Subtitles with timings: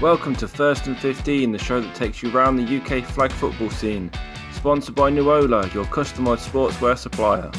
[0.00, 3.68] Welcome to First and 15, the show that takes you around the UK flag football
[3.70, 4.12] scene.
[4.52, 7.50] Sponsored by Nuola, your customised sportswear supplier.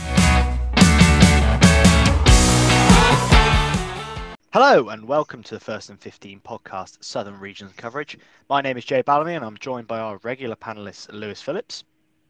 [4.54, 8.18] Hello and welcome to the First and 15 podcast Southern Regions coverage.
[8.50, 11.84] My name is Jay Ballamy and I'm joined by our regular panelists Lewis Phillips,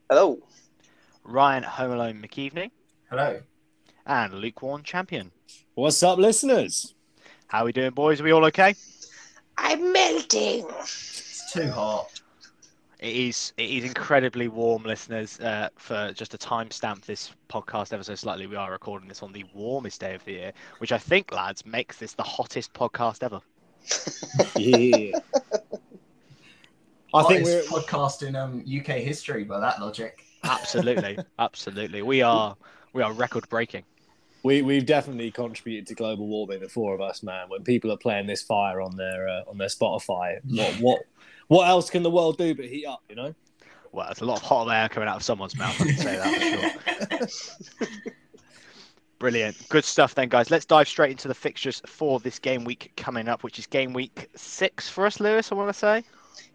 [0.10, 0.40] Hello.
[1.24, 2.72] Ryan Home Alone McKeveney,
[3.12, 3.42] Hello.
[4.08, 5.32] and Luke Warren Champion.
[5.76, 6.96] What's up, listeners?
[7.46, 8.20] How are we doing, boys?
[8.20, 8.74] Are we all okay?
[9.62, 10.66] I'm melting.
[10.80, 12.22] It's too hot.
[13.00, 13.54] It is.
[13.58, 15.40] It is incredibly warm, listeners.
[15.40, 19.32] Uh, for just to timestamp this podcast ever so slightly, we are recording this on
[19.32, 23.24] the warmest day of the year, which I think, lads, makes this the hottest podcast
[23.24, 23.42] ever.
[24.56, 25.20] Yeah.
[27.12, 30.24] I think we're Hottest podcast in um, UK history by that logic.
[30.44, 32.02] Absolutely, absolutely.
[32.04, 32.56] We are.
[32.94, 33.84] We are record breaking.
[34.44, 36.60] We we've definitely contributed to global warming.
[36.60, 37.50] The four of us, man.
[37.50, 41.02] When people are playing this fire on their uh, on their Spotify, what what
[41.48, 43.04] what else can the world do but heat up?
[43.10, 43.36] You know.
[43.92, 45.76] Well, there's a lot of hot air coming out of someone's mouth.
[45.82, 47.90] I can say that for sure.
[49.20, 49.68] Brilliant.
[49.68, 50.52] Good stuff then, guys.
[50.52, 53.92] Let's dive straight into the fixtures for this game week coming up, which is game
[53.92, 56.04] week six for us, Lewis, I want to say.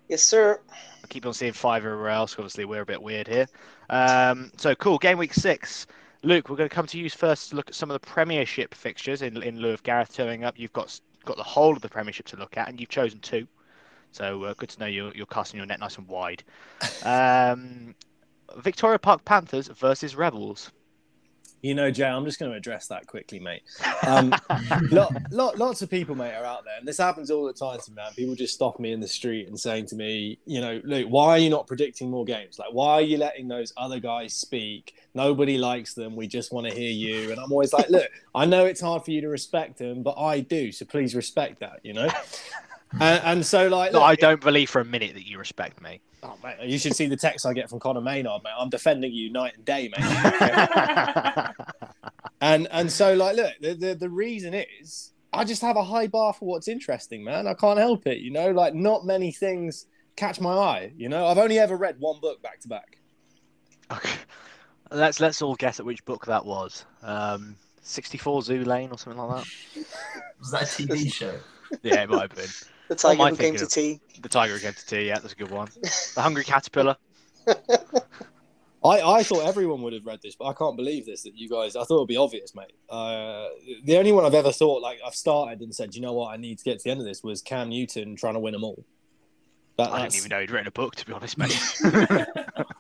[0.09, 0.61] Yes, sir.
[0.73, 2.35] I keep on seeing five everywhere else.
[2.35, 3.47] Obviously, we're a bit weird here.
[3.91, 4.97] Um, so, cool.
[4.99, 5.87] Game week six.
[6.25, 8.75] Luke, we're going to come to you first to look at some of the Premiership
[8.75, 10.59] fixtures in, in lieu of Gareth turning up.
[10.59, 13.47] You've got got the whole of the Premiership to look at, and you've chosen two.
[14.11, 16.43] So, uh, good to know you're, you're casting your net nice and wide.
[17.05, 17.95] Um,
[18.57, 20.71] Victoria Park Panthers versus Rebels.
[21.65, 23.63] You know, Jay, I'm just going to address that quickly, mate.
[24.07, 24.35] Um,
[24.91, 27.81] lot, lot, lots of people, mate, are out there, and this happens all the time
[27.81, 28.13] to me, man.
[28.15, 31.29] People just stop me in the street and saying to me, you know, Luke, why
[31.29, 32.59] are you not predicting more games?
[32.59, 34.95] Like, why are you letting those other guys speak?
[35.15, 36.17] Nobody likes them.
[36.17, 37.31] We just want to hear you.
[37.31, 40.19] And I'm always like, look, I know it's hard for you to respect them, but
[40.19, 40.71] I do.
[40.71, 42.11] So please respect that, you know?
[43.01, 45.83] And, and so, like, No, look, I don't believe for a minute that you respect
[45.83, 46.01] me.
[46.23, 48.53] Oh, mate, you should see the text I get from Conor Maynard, mate.
[48.59, 51.51] I'm defending you night and day, mate.
[52.41, 56.07] and and so, like, look, the, the the reason is I just have a high
[56.07, 57.47] bar for what's interesting, man.
[57.47, 58.51] I can't help it, you know.
[58.53, 60.93] Like, not many things catch my eye.
[60.97, 62.99] You know, I've only ever read one book back to back.
[63.91, 64.15] okay.
[64.91, 66.87] Let's let's all guess at which book that was.
[67.03, 69.85] Um, 64 Zoo Lane or something like that.
[70.39, 71.35] Was that a TV show?
[71.83, 72.47] Yeah, it might have been.
[72.95, 74.01] The tiger I who came to tea.
[74.21, 75.09] The Tiger Again to Tea.
[75.09, 75.69] Yeah, that's a good one.
[76.15, 76.97] The Hungry Caterpillar.
[77.49, 81.49] I, I thought everyone would have read this, but I can't believe this that you
[81.49, 81.75] guys.
[81.75, 82.73] I thought it would be obvious, mate.
[82.89, 83.49] Uh,
[83.85, 86.37] the only one I've ever thought like I've started and said, you know what, I
[86.37, 88.63] need to get to the end of this was Cam Newton trying to win them
[88.63, 88.85] all.
[89.77, 91.59] That, I didn't even know he'd written a book, to be honest, mate.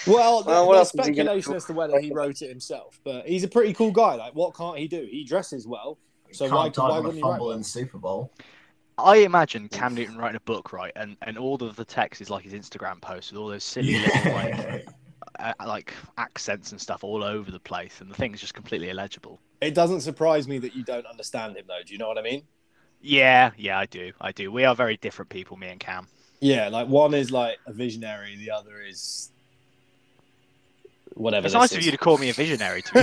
[0.06, 2.48] Well, Well, th- there's else is he gonna speculation as to whether he wrote it
[2.48, 4.14] himself, but he's a pretty cool guy.
[4.14, 5.08] Like, what can't he do?
[5.10, 5.98] He dresses well,
[6.30, 8.30] so Can't why, dive why on a wouldn't he write fumble in the Super Bowl.
[8.96, 12.30] I imagine Cam Newton writing a book, right, and, and all of the text is
[12.30, 14.86] like his Instagram post with all those silly little like,
[15.38, 19.40] uh, like accents and stuff all over the place, and the thing's just completely illegible.
[19.60, 21.80] It doesn't surprise me that you don't understand him, though.
[21.84, 22.42] Do you know what I mean?
[23.00, 24.52] Yeah, yeah, I do, I do.
[24.52, 26.06] We are very different people, me and Cam.
[26.40, 29.30] Yeah, like one is like a visionary, the other is
[31.14, 31.46] whatever.
[31.46, 33.00] It's this nice of you to call me a visionary, to be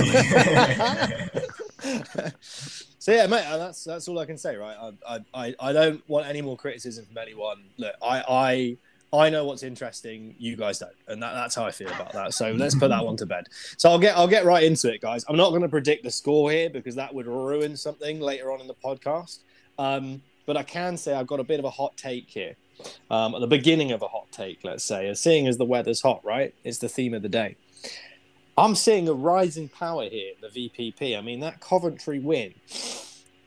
[1.84, 2.86] honest.
[3.02, 4.76] so yeah, mate, that's that's all I can say, right?
[4.80, 7.64] I, I, I, I don't want any more criticism from anyone.
[7.76, 8.76] Look, I,
[9.12, 12.12] I I know what's interesting, you guys don't, and that, that's how I feel about
[12.12, 12.32] that.
[12.32, 13.48] So let's put that one to bed.
[13.76, 15.24] So I'll get I'll get right into it, guys.
[15.28, 18.60] I'm not going to predict the score here because that would ruin something later on
[18.60, 19.40] in the podcast.
[19.80, 22.54] Um, but I can say I've got a bit of a hot take here.
[23.10, 26.02] Um, at the beginning of a hot take, let's say, as seeing as the weather's
[26.02, 26.54] hot, right?
[26.62, 27.56] It's the theme of the day.
[28.56, 31.16] I'm seeing a rising power here in the VPP.
[31.16, 32.52] I mean, that Coventry win,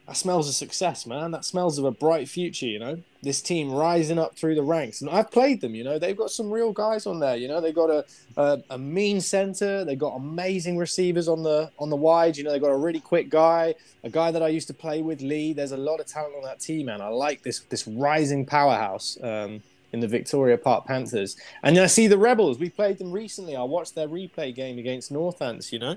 [0.08, 1.32] that smells of success, man.
[1.32, 2.98] That smells of a bright future, you know.
[3.22, 5.02] This team rising up through the ranks.
[5.02, 6.00] And I've played them, you know.
[6.00, 7.62] They've got some real guys on there, you know.
[7.62, 8.06] They've got a,
[8.38, 9.86] a, a mean center.
[9.86, 12.36] They've got amazing receivers on the on the wide.
[12.38, 15.02] You know, they've got a really quick guy, a guy that I used to play
[15.02, 15.54] with, Lee.
[15.54, 17.02] There's a lot of talent on that team, man.
[17.02, 19.18] I like this this rising powerhouse.
[19.22, 19.62] Um,
[19.96, 21.38] in the Victoria Park Panthers.
[21.64, 22.60] And I see the Rebels.
[22.60, 23.56] We played them recently.
[23.56, 25.96] I watched their replay game against Northants, you know.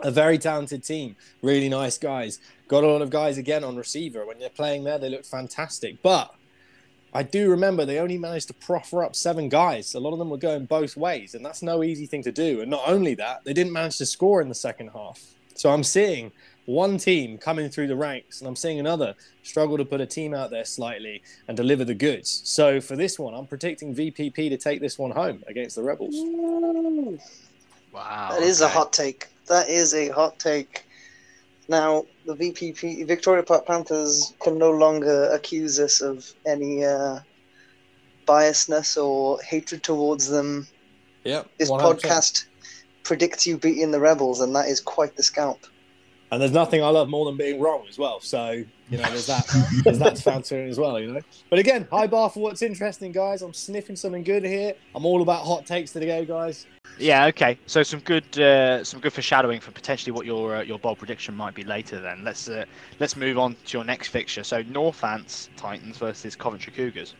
[0.00, 2.38] A very talented team, really nice guys.
[2.68, 4.24] Got a lot of guys again on receiver.
[4.24, 6.00] When they're playing there, they look fantastic.
[6.02, 6.32] But
[7.12, 9.94] I do remember they only managed to proffer up seven guys.
[9.94, 12.60] A lot of them were going both ways, and that's no easy thing to do.
[12.60, 15.20] And not only that, they didn't manage to score in the second half.
[15.54, 16.30] So I'm seeing
[16.68, 20.34] one team coming through the ranks, and I'm seeing another struggle to put a team
[20.34, 22.42] out there slightly and deliver the goods.
[22.44, 26.14] So for this one, I'm predicting VPP to take this one home against the Rebels.
[27.90, 28.28] Wow.
[28.32, 29.28] That is a hot take.
[29.46, 30.84] That is a hot take.
[31.68, 37.20] Now, the VPP, Victoria Park Panthers, can no longer accuse us of any uh,
[38.26, 40.66] biasness or hatred towards them.
[41.24, 41.80] Yeah, This 100%.
[41.80, 42.44] podcast
[43.04, 45.60] predicts you beating the Rebels, and that is quite the scalp.
[46.30, 48.20] And there's nothing I love more than being wrong as well.
[48.20, 49.46] So you know, there's that.
[49.84, 50.98] there's that to factor as well.
[50.98, 51.20] You know.
[51.50, 53.42] But again, high bar for what's interesting, guys.
[53.42, 54.74] I'm sniffing something good here.
[54.94, 56.66] I'm all about hot takes today, guys.
[56.98, 57.26] Yeah.
[57.26, 57.58] Okay.
[57.66, 61.34] So some good, uh, some good foreshadowing for potentially what your uh, your bold prediction
[61.34, 62.00] might be later.
[62.00, 62.64] Then let's uh,
[62.98, 64.44] let's move on to your next fixture.
[64.44, 67.14] So Northants Titans versus Coventry Cougars.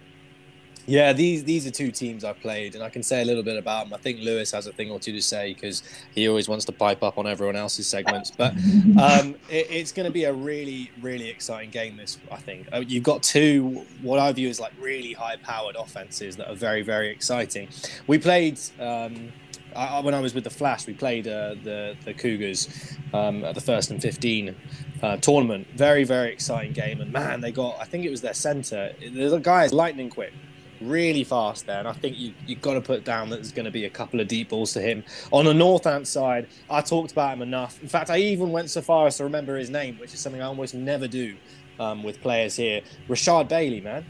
[0.88, 3.58] Yeah, these these are two teams I've played, and I can say a little bit
[3.58, 3.92] about them.
[3.94, 5.82] I think Lewis has a thing or two to say because
[6.14, 8.30] he always wants to pipe up on everyone else's segments.
[8.30, 8.52] But
[8.98, 11.98] um, it, it's going to be a really, really exciting game.
[11.98, 16.36] This, I think, uh, you've got two what I view as like really high-powered offenses
[16.36, 17.68] that are very, very exciting.
[18.06, 18.58] We played.
[18.80, 19.30] Um,
[19.76, 22.66] I, I- when I was with the Flash, we played uh, the the Cougars
[23.12, 24.56] um, at the first and fifteen
[25.02, 25.66] uh, tournament.
[25.76, 28.94] Very very exciting game, and man, they got I think it was their centre.
[29.00, 30.32] The guy is lightning quick,
[30.80, 33.64] really fast there, and I think you you got to put down that there's going
[33.64, 35.04] to be a couple of deep balls to him.
[35.32, 37.82] On the Northant side, I talked about him enough.
[37.82, 40.42] In fact, I even went so far as to remember his name, which is something
[40.42, 41.36] I almost never do
[41.78, 42.80] um, with players here.
[43.08, 44.04] Rashad Bailey, man.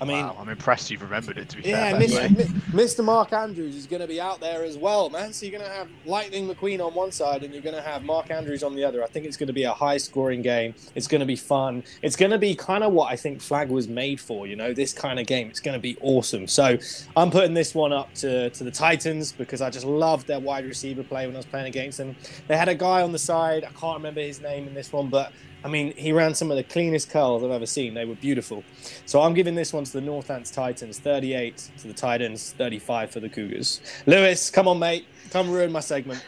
[0.00, 1.48] I mean, wow, I'm impressed you've remembered it.
[1.50, 2.10] To be yeah, fair, Mr.
[2.10, 2.44] Fair play.
[2.44, 3.04] Mi- Mr.
[3.04, 5.32] Mark Andrews is going to be out there as well, man.
[5.32, 8.04] So you're going to have Lightning McQueen on one side and you're going to have
[8.04, 9.02] Mark Andrews on the other.
[9.02, 10.74] I think it's going to be a high scoring game.
[10.94, 11.82] It's going to be fun.
[12.02, 14.72] It's going to be kind of what I think Flag was made for, you know,
[14.72, 15.48] this kind of game.
[15.48, 16.46] It's going to be awesome.
[16.46, 16.78] So
[17.16, 20.64] I'm putting this one up to, to the Titans because I just loved their wide
[20.64, 22.16] receiver play when I was playing against them.
[22.46, 23.64] They had a guy on the side.
[23.64, 25.32] I can't remember his name in this one, but
[25.64, 27.94] I mean, he ran some of the cleanest curls I've ever seen.
[27.94, 28.62] They were beautiful.
[29.06, 33.20] So I'm giving this one to the Northants Titans, 38 to the Titans, 35 for
[33.20, 33.80] the Cougars.
[34.06, 35.06] Lewis, come on, mate.
[35.30, 36.24] Come ruin my segment.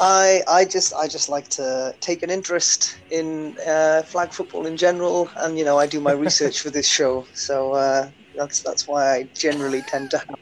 [0.00, 4.76] I I just I just like to take an interest in uh, flag football in
[4.76, 8.88] general, and you know I do my research for this show, so uh, that's that's
[8.88, 10.34] why I generally tend to have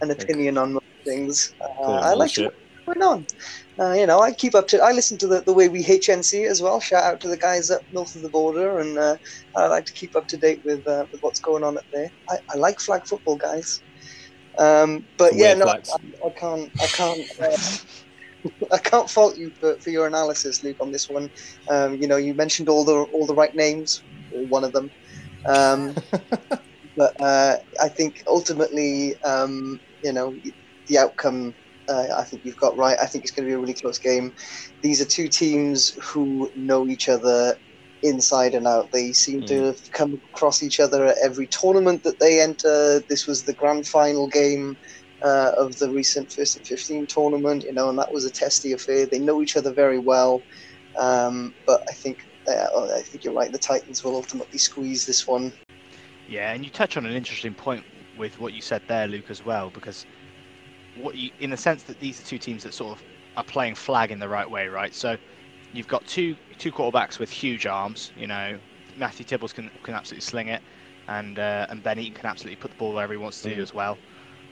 [0.00, 1.54] an opinion on most things.
[1.60, 2.50] Uh, I like to know
[2.84, 3.26] what's going on.
[3.78, 4.80] Uh, you know, I keep up to.
[4.82, 6.80] I listen to the, the way we HNC as well.
[6.80, 9.16] Shout out to the guys up north of the border, and uh,
[9.54, 12.10] I like to keep up to date with uh, with what's going on up there.
[12.28, 13.80] I, I like flag football, guys.
[14.58, 15.66] Um, but yeah, no.
[15.66, 15.80] I,
[16.26, 16.72] I can't.
[16.80, 17.40] I can't.
[17.40, 17.56] Uh,
[18.72, 21.30] I can't fault you for, for your analysis, Luke, on this one.
[21.68, 24.90] Um, you know, you mentioned all the all the right names, one of them.
[25.46, 25.94] Um,
[26.96, 30.36] but uh, I think ultimately, um, you know,
[30.86, 31.54] the outcome.
[31.88, 32.98] Uh, I think you've got right.
[33.00, 34.34] I think it's going to be a really close game.
[34.82, 37.58] These are two teams who know each other
[38.02, 38.92] inside and out.
[38.92, 43.00] They seem to have come across each other at every tournament that they enter.
[43.08, 44.76] This was the grand final game
[45.22, 48.72] uh, of the recent first and 15 tournament, you know, and that was a testy
[48.72, 49.06] affair.
[49.06, 50.42] They know each other very well,
[50.98, 53.52] um, but I think uh, I think you're right.
[53.52, 55.52] The Titans will ultimately squeeze this one.
[56.28, 57.84] Yeah, and you touch on an interesting point
[58.16, 60.06] with what you said there, Luke, as well, because
[60.98, 63.04] what you, in the sense that these are two teams that sort of
[63.36, 64.94] are playing flag in the right way, right?
[64.94, 65.16] So
[65.72, 68.12] you've got two two quarterbacks with huge arms.
[68.16, 68.58] You know,
[68.96, 70.62] Matthew Tibbles can can absolutely sling it,
[71.08, 73.62] and uh, and Ben Eaton can absolutely put the ball wherever he wants to Mhm.
[73.62, 74.00] as well.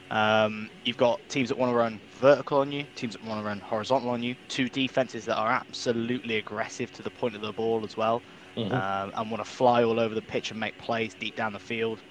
[0.09, 3.45] Um, you've got teams that want to run vertical on you, teams that want to
[3.45, 7.51] run horizontal on you, two defenses that are absolutely aggressive to the point of the
[7.53, 8.23] ball as well
[8.57, 8.71] Mhm.
[8.71, 11.59] um, and want to fly all over the pitch and make plays deep down the
[11.59, 12.03] field.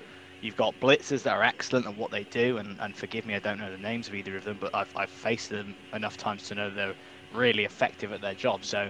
[0.47, 3.41] You've got blitzers that are excellent at what they do, and, and forgive me, I
[3.41, 6.47] don't know the names of either of them, but I've, I've faced them enough times
[6.47, 6.95] to know they're
[7.35, 8.65] really effective at their job.
[8.65, 8.89] So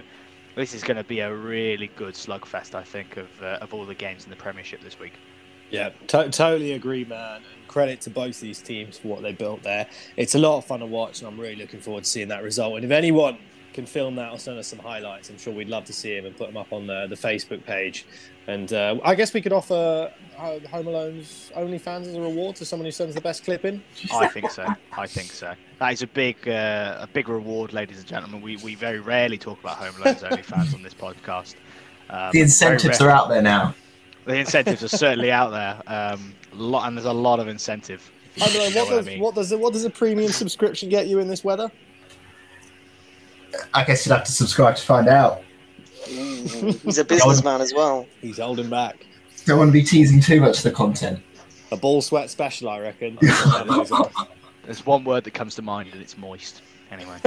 [0.55, 3.87] this is going to be a really good slugfest, I think, of, uh, of all
[3.87, 5.13] the games in the Premiership this week.
[5.71, 7.41] Yeah, to- totally agree, man.
[7.67, 9.87] Credit to both these teams for what they built there.
[10.15, 12.43] It's a lot of fun to watch, and I'm really looking forward to seeing that
[12.43, 12.75] result.
[12.75, 13.39] And if anyone
[13.77, 16.25] can film that or send us some highlights, I'm sure we'd love to see him
[16.25, 18.07] and put them up on the, the Facebook page.
[18.47, 22.85] And uh, I guess we could offer Home Alone's OnlyFans as a reward to someone
[22.85, 23.83] who sends the best clip in.
[24.11, 24.65] I think so.
[24.97, 25.53] I think so.
[25.77, 28.41] That is a big, uh, a big reward, ladies and gentlemen.
[28.41, 31.53] We, we very rarely talk about Home Alone's Only fans on this podcast.
[32.09, 33.75] Um, The incentives are out there now.
[34.25, 35.83] The incentives are certainly out there.
[35.85, 38.09] Um, lot, and there's a lot of incentive.
[38.39, 39.19] Home Alone, You know what, what I does, mean.
[39.19, 41.71] what does what does a premium subscription get you in this weather?
[43.73, 45.41] I guess you'd have to subscribe to find out.
[46.05, 48.05] Mm, he's a businessman as well.
[48.21, 49.05] He's holding back.
[49.45, 51.19] Don't want to be teasing too much of the content.
[51.71, 53.17] A ball sweat special, I reckon.
[54.63, 56.61] There's one word that comes to mind, and it's moist.
[56.91, 57.17] Anyway,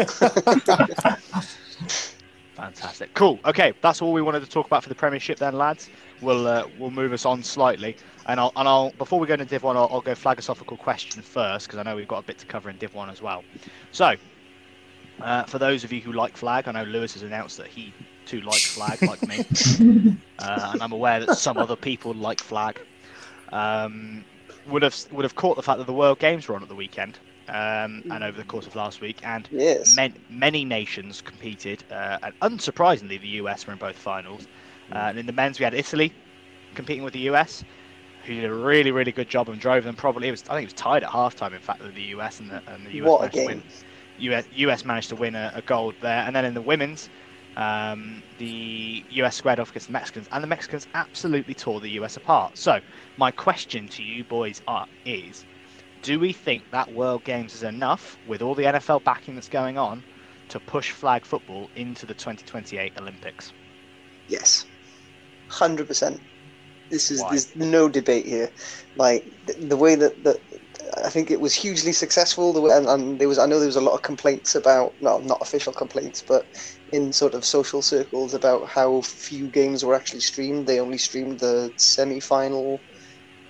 [2.55, 3.39] fantastic, cool.
[3.45, 5.91] Okay, that's all we wanted to talk about for the Premiership, then, lads.
[6.23, 7.97] We'll uh, we'll move us on slightly,
[8.27, 11.21] and I'll and I'll before we go into Div One, I'll, I'll go philosophical question
[11.21, 13.45] first because I know we've got a bit to cover in Div One as well.
[13.93, 14.15] So,
[15.21, 17.93] uh, for those of you who like flag, I know Lewis has announced that he
[18.27, 19.45] too likes flag, like me,
[20.39, 22.81] uh, and I'm aware that some other people like flag.
[23.53, 24.25] Um,
[24.67, 26.75] would have would have caught the fact that the World Games were on at the
[26.75, 29.97] weekend um, and over the course of last week, and Yes.
[29.97, 34.47] man, many nations competed, uh, and unsurprisingly, the US were in both finals.
[34.93, 36.13] Uh, and in the men's, we had Italy
[36.75, 37.65] competing with the US,
[38.25, 39.97] who did a really, really good job and drove them.
[39.97, 42.41] Probably, it was I think it was tied at halftime, in fact, with the US
[42.41, 43.47] and the, and the US What a game.
[43.47, 43.63] win.
[44.21, 47.09] US, US managed to win a, a gold there, and then in the women's,
[47.57, 52.17] um, the US squared off against the Mexicans, and the Mexicans absolutely tore the US
[52.17, 52.57] apart.
[52.57, 52.81] So,
[53.17, 55.45] my question to you boys are, is
[56.03, 59.77] do we think that World Games is enough with all the NFL backing that's going
[59.77, 60.03] on
[60.49, 63.53] to push flag football into the 2028 Olympics?
[64.29, 64.65] Yes,
[65.49, 66.21] hundred percent.
[66.89, 67.31] This is Why?
[67.31, 68.51] there's no debate here.
[68.97, 70.41] Like the, the way that that
[71.05, 72.71] I think it was hugely successful.
[72.71, 75.39] And, and there was I know there was a lot of complaints about no, not
[75.43, 76.47] official complaints, but
[76.93, 80.67] in sort of social circles about how few games were actually streamed.
[80.67, 82.85] They only streamed the semi-final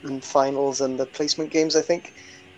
[0.05, 2.13] and finals and the placement games, I think.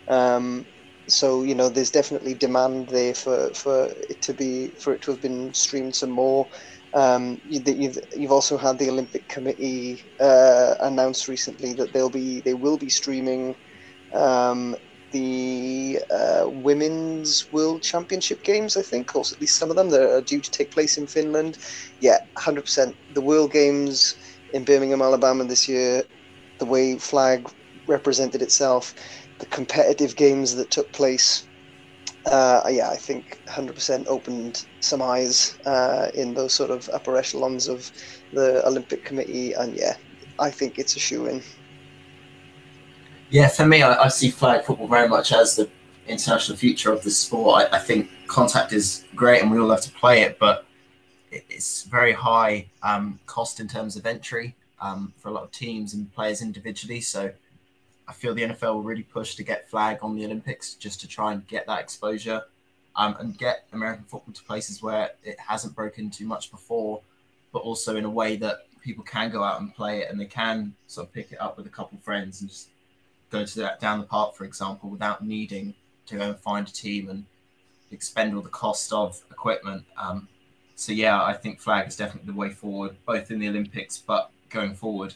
[0.09, 0.67] Um,
[1.09, 5.11] so you know, there's definitely demand there for, for it to be for it to
[5.13, 6.49] have been streamed some more.
[6.95, 12.43] Um, you, you've, you've also had the Olympic Committee uh, announced recently that they'll be
[12.43, 13.57] they will be streaming
[14.15, 14.77] um,
[15.13, 18.77] the uh, women's World Championship games.
[18.77, 21.07] I think, or at least some of them that are due to take place in
[21.07, 21.59] Finland.
[22.01, 22.97] Yeah, hundred percent.
[23.11, 24.17] The World Games
[24.53, 26.05] in Birmingham, Alabama this year.
[26.59, 27.49] The way flag
[27.89, 28.95] represented itself,
[29.39, 31.45] the competitive games that took place
[32.27, 37.69] uh, yeah, I think 100% opened some eyes uh, in those sort of upper echelons
[37.69, 37.91] of
[38.33, 39.95] the Olympic Committee, and yeah,
[40.39, 41.43] I think it's a shoe in.
[43.33, 45.67] Yeah, for me, I, I see flag football very much as the
[46.07, 47.63] international future of the sport.
[47.73, 50.67] I, I think contact is great and we all have to play it, but
[51.31, 55.51] it, it's very high um, cost in terms of entry um, for a lot of
[55.51, 57.01] teams and players individually.
[57.01, 57.33] So
[58.07, 61.09] I feel the NFL will really push to get flag on the Olympics just to
[61.09, 62.43] try and get that exposure
[62.97, 67.01] um, and get American football to places where it hasn't broken too much before,
[67.51, 70.27] but also in a way that people can go out and play it and they
[70.27, 72.69] can sort of pick it up with a couple of friends and just
[73.33, 75.75] go to that down the park, for example, without needing
[76.07, 77.25] to go and find a team and
[77.91, 79.85] expend all the cost of equipment.
[79.97, 80.29] Um,
[80.77, 84.31] so yeah, I think flag is definitely the way forward, both in the Olympics but
[84.51, 85.15] going forward.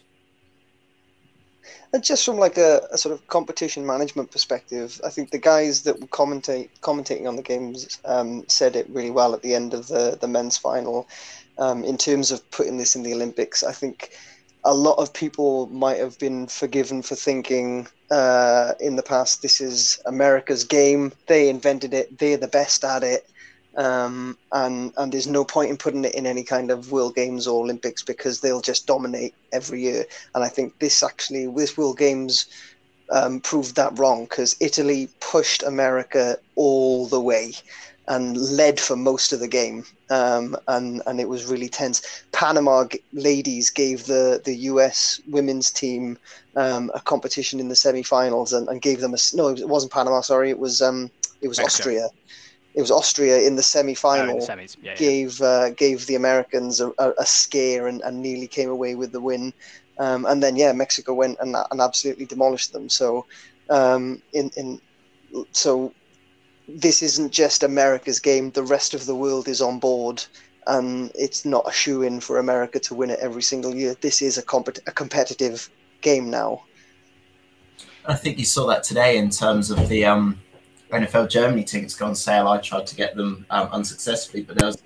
[1.92, 5.82] And just from like a, a sort of competition management perspective, I think the guys
[5.82, 9.74] that were commentate commentating on the games um, said it really well at the end
[9.74, 11.08] of the the men's final.
[11.58, 14.10] Um, in terms of putting this in the Olympics, I think
[14.66, 19.60] a lot of people might have been forgiven for thinking uh, in the past this
[19.60, 21.12] is America's game.
[21.28, 22.18] They invented it.
[22.18, 23.30] They're the best at it.
[23.76, 27.46] Um, and and there's no point in putting it in any kind of World Games
[27.46, 30.04] or Olympics because they'll just dominate every year.
[30.34, 32.46] And I think this actually, this World Games,
[33.10, 37.52] um, proved that wrong because Italy pushed America all the way
[38.08, 39.84] and led for most of the game.
[40.10, 42.02] Um, and and it was really tense.
[42.32, 45.20] Panama g- ladies gave the the U.S.
[45.26, 46.18] women's team
[46.56, 50.20] um, a competition in the semi-finals and, and gave them a no, it wasn't Panama.
[50.20, 51.10] Sorry, it was um,
[51.40, 51.64] it was Mexico.
[51.64, 52.08] Austria.
[52.74, 54.76] It was Austria in the Oh, semi-final in the semis.
[54.80, 54.96] Yeah, yeah.
[54.96, 59.12] gave uh, gave the Americans a, a, a scare and, and nearly came away with
[59.12, 59.52] the win.
[59.98, 62.88] Um, and then yeah, Mexico went and, and absolutely demolished them.
[62.88, 63.26] So
[63.70, 64.80] um, in in
[65.52, 65.92] so
[66.68, 68.50] this isn't just America's game.
[68.50, 70.24] The rest of the world is on board,
[70.66, 73.94] and it's not a shoe in for America to win it every single year.
[74.00, 75.70] This is a compet- a competitive
[76.00, 76.62] game now.
[78.06, 80.40] I think you saw that today in terms of the um,
[80.92, 82.48] NFL Germany tickets go on sale.
[82.48, 84.82] I tried to get them um, unsuccessfully, but there was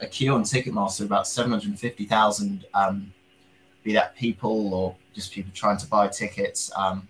[0.00, 3.12] a queue on Ticketmaster about 750,000, um,
[3.82, 6.70] be that people or just people trying to buy tickets.
[6.76, 7.06] Um,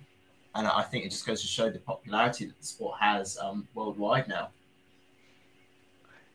[0.55, 3.67] and I think it just goes to show the popularity that the sport has um,
[3.75, 4.51] worldwide now.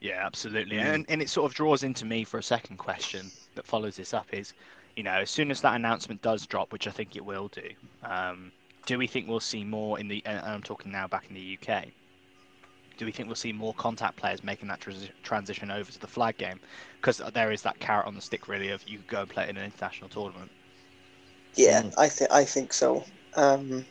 [0.01, 0.77] Yeah, absolutely.
[0.77, 0.93] Mm.
[0.93, 4.13] And, and it sort of draws into me for a second question that follows this
[4.13, 4.53] up is,
[4.95, 7.69] you know, as soon as that announcement does drop, which I think it will do,
[8.03, 8.51] um,
[8.85, 11.57] do we think we'll see more in the, and I'm talking now back in the
[11.61, 11.85] UK,
[12.97, 16.07] do we think we'll see more contact players making that transi- transition over to the
[16.07, 16.59] flag game?
[16.99, 19.47] Because there is that carrot on the stick, really, of you could go and play
[19.47, 20.51] in an international tournament.
[21.55, 21.93] Yeah, Mm.
[21.97, 23.03] I think I think so.
[23.35, 23.85] Um,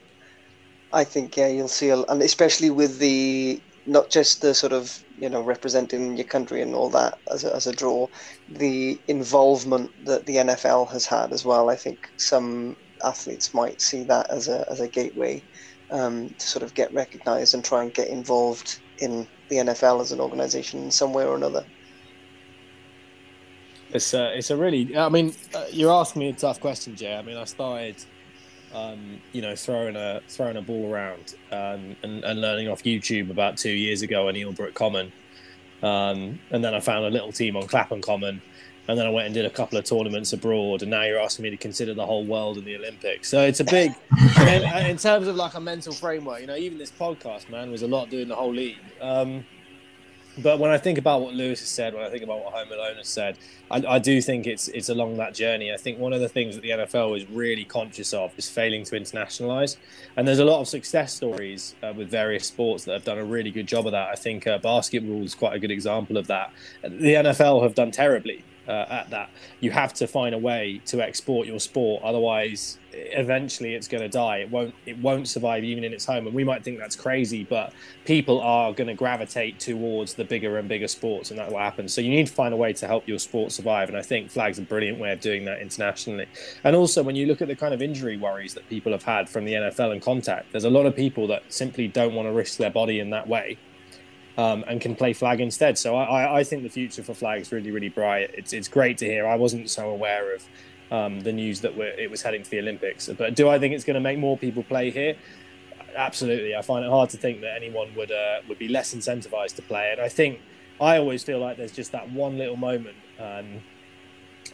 [0.92, 5.02] I think yeah, you'll see, a, and especially with the not just the sort of
[5.18, 8.06] you know representing your country and all that as a, as a draw,
[8.48, 11.70] the involvement that the NFL has had as well.
[11.70, 15.42] I think some athletes might see that as a as a gateway
[15.90, 20.12] um, to sort of get recognised and try and get involved in the NFL as
[20.12, 21.64] an organisation in some way or another.
[23.90, 24.96] It's a, it's a really.
[24.96, 27.14] I mean, uh, you're asking me a tough question, Jay.
[27.14, 27.96] I mean, I started
[28.74, 33.30] um, you know, throwing a throwing a ball around um, and, and learning off YouTube
[33.30, 35.12] about two years ago on Eelbrook Common,
[35.82, 38.42] um, and then I found a little team on Clapham Common,
[38.88, 41.44] and then I went and did a couple of tournaments abroad, and now you're asking
[41.44, 43.28] me to consider the whole world in the Olympics.
[43.28, 43.92] So it's a big,
[44.40, 46.40] in, in terms of like a mental framework.
[46.40, 48.78] You know, even this podcast, man, was a lot doing the whole league.
[49.00, 49.44] Um,
[50.42, 52.72] but when I think about what Lewis has said, when I think about what Home
[52.72, 53.38] Alone has said,
[53.70, 55.72] I, I, do think it's it's along that journey.
[55.72, 58.84] I think one of the things that the NFL is really conscious of is failing
[58.84, 59.76] to internationalize,
[60.16, 63.24] and there's a lot of success stories uh, with various sports that have done a
[63.24, 64.08] really good job of that.
[64.08, 66.52] I think uh, basketball is quite a good example of that.
[66.82, 69.30] The NFL have done terribly uh, at that.
[69.60, 74.08] You have to find a way to export your sport, otherwise, eventually it's going to
[74.08, 74.38] die.
[74.38, 74.74] It won't.
[74.86, 76.26] It won't survive even in its home.
[76.26, 77.72] And we might think that's crazy, but
[78.04, 81.88] people are going to gravitate towards the bigger and bigger sports, and that will happen.
[81.88, 83.88] So you need to find a way to help your sport survive.
[83.88, 86.26] And I think flag's a brilliant way of doing that internationally.
[86.64, 89.28] And also, when you look at the kind of injury worries that people have had
[89.28, 92.32] from the NFL and contact, there's a lot of people that simply don't want to
[92.32, 93.58] risk their body in that way
[94.38, 95.76] um, and can play flag instead.
[95.76, 98.30] So I, I think the future for flag is really, really bright.
[98.32, 99.26] It's, it's great to hear.
[99.26, 100.44] I wasn't so aware of
[100.92, 103.08] um, the news that it was heading to the Olympics.
[103.08, 105.16] But do I think it's going to make more people play here?
[105.96, 106.54] Absolutely.
[106.54, 109.62] I find it hard to think that anyone would uh, would be less incentivized to
[109.62, 109.90] play.
[109.90, 110.40] And I think
[110.80, 112.96] I always feel like there's just that one little moment.
[113.18, 113.62] Um,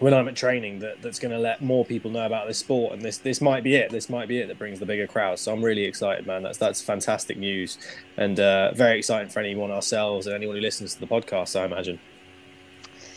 [0.00, 2.92] when I'm at training that, that's going to let more people know about this sport.
[2.92, 3.90] And this this might be it.
[3.90, 5.42] This might be it that brings the bigger crowds.
[5.42, 6.42] So I'm really excited, man.
[6.42, 7.78] That's that's fantastic news,
[8.16, 11.58] and uh, very exciting for anyone ourselves and anyone who listens to the podcast.
[11.58, 11.98] I imagine.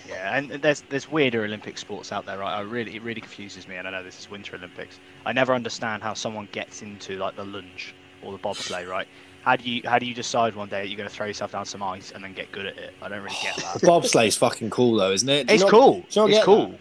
[0.08, 2.58] Yeah, and there's there's weirder Olympic sports out there, right?
[2.58, 5.00] I really it really confuses me, and I know this is Winter Olympics.
[5.26, 7.94] I never understand how someone gets into like the luge
[8.24, 9.08] or the bobsleigh, right?
[9.48, 11.54] How do you how do you decide one day that you're going to throw yourself
[11.54, 12.94] down some ice and then get good at it?
[13.02, 13.80] I don't really get that.
[13.82, 15.50] Bobsleigh's fucking cool though, isn't it?
[15.50, 16.04] It's not, cool.
[16.06, 16.72] It's cool.
[16.72, 16.80] That?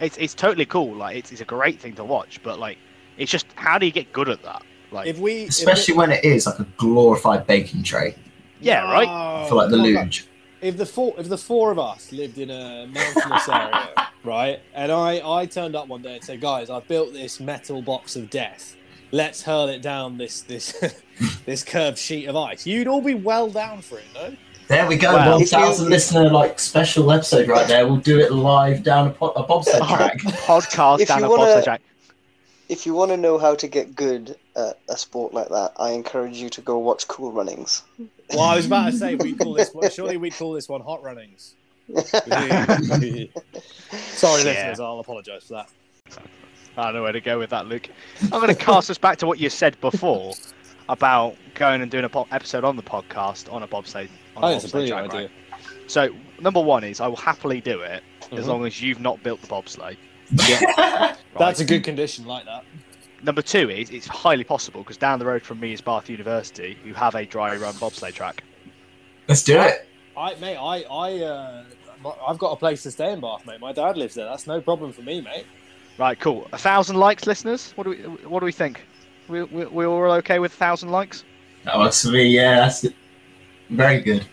[0.00, 0.92] It's it's totally cool.
[0.92, 2.78] Like it's, it's a great thing to watch, but like
[3.16, 4.64] it's just how do you get good at that?
[4.90, 8.16] Like if we especially if when it is like a glorified baking tray.
[8.60, 9.48] Yeah, right.
[9.48, 10.26] For like the luge.
[10.62, 13.88] If the four if the four of us lived in a mountainous area,
[14.24, 17.82] right, and I I turned up one day and said, guys, I built this metal
[17.82, 18.74] box of death
[19.12, 20.74] let's hurl it down this this
[21.46, 22.66] this curved sheet of ice.
[22.66, 24.36] You'd all be well down for it, no?
[24.68, 27.88] There we go, well, one thousand listener like special episode right there.
[27.88, 30.18] We'll do it live down a, po- a bobsled track.
[30.18, 31.82] podcast down a wanna, bobsled track.
[32.68, 35.90] If you want to know how to get good at a sport like that, I
[35.90, 37.82] encourage you to go watch Cool Runnings.
[38.32, 40.82] Well, I was about to say we call this one, surely we call this one
[40.82, 41.56] Hot Runnings.
[41.96, 42.66] Sorry, yeah.
[44.44, 45.68] listeners, I'll apologise for that.
[46.76, 47.88] I don't know where to go with that, Luke.
[48.22, 50.34] I'm going to cast us back to what you said before
[50.90, 54.08] about going and doing an po- episode on the podcast on a bobsleigh.
[54.36, 55.30] On a oh, it's a brilliant track, idea.
[55.52, 55.60] Right?
[55.86, 58.36] So, number one is I will happily do it mm-hmm.
[58.36, 59.96] as long as you've not built the bobsleigh.
[60.30, 60.64] Yeah.
[60.76, 61.16] right.
[61.38, 62.64] That's a good condition, like that.
[63.22, 66.76] Number two is it's highly possible because down the road from me is Bath University,
[66.82, 68.42] who have a dry run bobsleigh track.
[69.28, 69.86] Let's do it.
[70.16, 71.64] I, mate, I, I, uh,
[72.26, 73.60] I've got a place to stay in Bath, mate.
[73.60, 74.24] My dad lives there.
[74.24, 75.46] That's no problem for me, mate.
[75.98, 76.48] Right, cool.
[76.52, 77.72] A thousand likes, listeners.
[77.76, 78.80] What do we What do we think?
[79.30, 81.24] We we, we all okay with a thousand likes?
[81.64, 82.24] That works for me.
[82.24, 82.86] Yeah, that's
[83.68, 84.26] very good.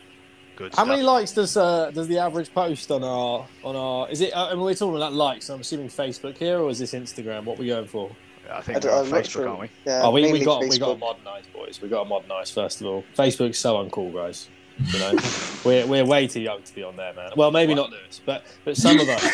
[0.55, 0.73] Good.
[0.73, 0.87] How stuff.
[0.87, 4.09] many likes does uh, does the average post on our on our?
[4.09, 4.35] Is it?
[4.35, 5.49] Uh, I mean, we're talking about likes.
[5.49, 7.45] I'm assuming Facebook here, or is this Instagram?
[7.45, 8.09] What are we going for?
[8.51, 9.49] I think I we're on Facebook, sure.
[9.49, 9.69] aren't we?
[9.85, 10.69] Yeah, oh, we, we got Facebook.
[10.69, 11.81] we got to modernise, boys.
[11.81, 13.03] We got to modernise first of all.
[13.15, 14.49] Facebook's so uncool, guys.
[14.85, 15.15] You know,
[15.65, 17.31] we're we're way too young to be on there, man.
[17.35, 17.89] Well, maybe what?
[17.89, 19.33] not Lewis, but but some of us,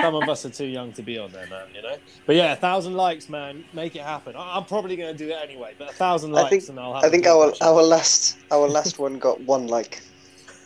[0.00, 1.66] some of us are too young to be on there, man.
[1.74, 1.96] You know.
[2.24, 4.34] But yeah, a thousand likes, man, make it happen.
[4.36, 6.94] I'm probably going to do it anyway, but a thousand likes, I think, and I'll
[6.94, 7.04] have.
[7.04, 10.00] I think our our last our last one got one like.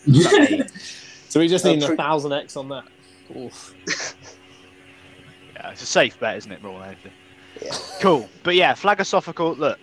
[1.28, 2.84] so we just need uh, a thousand X on that.
[3.36, 3.74] Oof.
[5.56, 7.12] yeah, it's a safe bet, isn't it, more than anything?
[7.60, 7.74] Yeah.
[8.00, 9.58] Cool, but yeah, Flagosophical.
[9.58, 9.80] Look,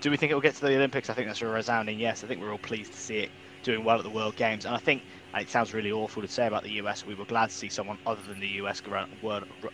[0.00, 1.10] do we think it will get to the Olympics?
[1.10, 2.24] I think that's a resounding yes.
[2.24, 3.30] I think we're all pleased to see it
[3.62, 4.64] doing well at the World Games.
[4.64, 5.02] And I think
[5.34, 7.04] it sounds really awful to say about the US.
[7.04, 9.12] We were glad to see someone other than the US go around,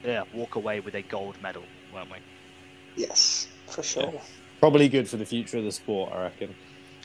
[0.05, 2.19] yeah, walk away with a gold medal, weren't we?
[2.97, 4.11] Yes, for sure.
[4.13, 4.21] Yeah.
[4.61, 6.55] Probably good for the future of the sport, I reckon.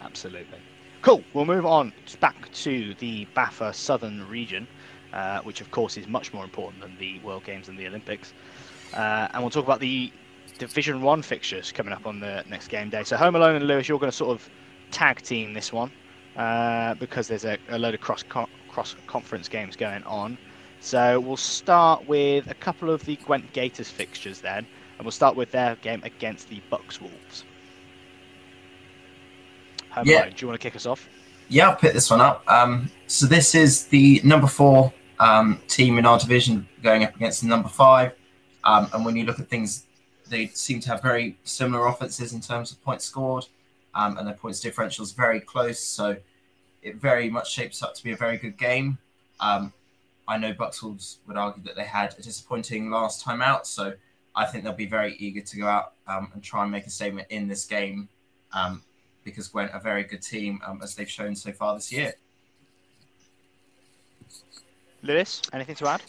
[0.01, 0.57] Absolutely.
[1.01, 1.23] Cool.
[1.33, 4.67] We'll move on back to the BAFA Southern region,
[5.13, 8.33] uh, which of course is much more important than the World Games and the Olympics.
[8.93, 10.11] Uh, and we'll talk about the
[10.57, 13.03] Division One fixtures coming up on the next game day.
[13.03, 14.49] So Home Alone and Lewis, you're going to sort of
[14.91, 15.91] tag team this one
[16.35, 18.23] uh, because there's a, a, load of cross
[18.69, 20.37] cross conference games going on.
[20.79, 24.65] So we'll start with a couple of the Gwent Gators fixtures then,
[24.97, 27.43] and we'll start with their game against the Bucks Wolves.
[29.91, 30.29] Home yeah.
[30.29, 31.09] do you want to kick us off?
[31.49, 32.43] Yeah, I'll pick this one up.
[32.47, 37.41] Um, so this is the number four um, team in our division going up against
[37.41, 38.13] the number five.
[38.63, 39.85] Um, and when you look at things
[40.29, 43.45] they seem to have very similar offenses in terms of points scored,
[43.95, 45.79] um, and their points differential is very close.
[45.79, 46.17] So
[46.81, 48.97] it very much shapes up to be a very good game.
[49.39, 49.73] Um,
[50.27, 53.93] I know Bucks Wolves would argue that they had a disappointing last time out, so
[54.35, 56.89] I think they'll be very eager to go out um, and try and make a
[56.89, 58.07] statement in this game
[58.53, 58.83] um,
[59.23, 62.13] because Gwent are a very good team um, as they've shown so far this year.
[65.01, 66.03] Lewis, anything to add?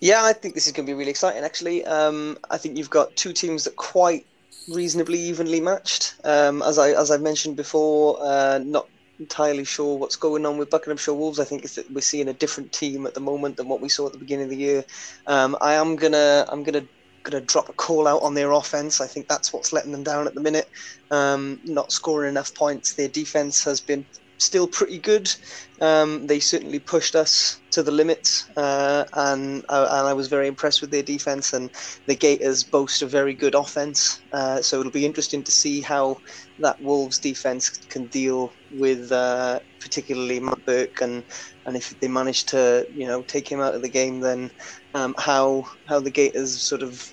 [0.00, 1.44] Yeah, I think this is going to be really exciting.
[1.44, 4.26] Actually, um, I think you've got two teams that quite
[4.68, 6.14] reasonably evenly matched.
[6.24, 8.86] Um, as I as I've mentioned before, uh, not
[9.18, 11.38] entirely sure what's going on with Buckinghamshire Wolves.
[11.38, 14.12] I think we're seeing a different team at the moment than what we saw at
[14.12, 14.84] the beginning of the year.
[15.26, 16.86] Um, I am gonna I'm gonna
[17.24, 19.00] gonna drop a call out on their offense.
[19.00, 20.66] I think that's what's letting them down at the minute.
[21.10, 22.94] Um, not scoring enough points.
[22.94, 24.06] Their defense has been
[24.42, 25.32] still pretty good.
[25.80, 30.46] Um, they certainly pushed us to the limit, uh, and, uh, and I was very
[30.46, 31.52] impressed with their defense.
[31.52, 31.70] And
[32.06, 36.18] the Gators boast a very good offense, uh, so it'll be interesting to see how
[36.60, 41.24] that Wolves defense can deal with, uh, particularly Matt Burke, and
[41.66, 44.50] and if they manage to you know take him out of the game, then
[44.94, 47.12] um, how how the Gators sort of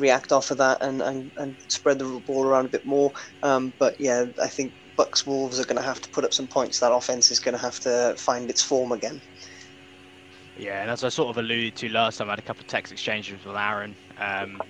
[0.00, 3.12] react off of that and, and, and spread the ball around a bit more.
[3.42, 6.46] Um, but yeah, I think Bucks Wolves are going to have to put up some
[6.46, 6.78] points.
[6.80, 9.18] That offense is going to have to find its form again.
[10.58, 12.66] Yeah, and as I sort of alluded to last time, I had a couple of
[12.66, 14.60] text exchanges with Aaron, um,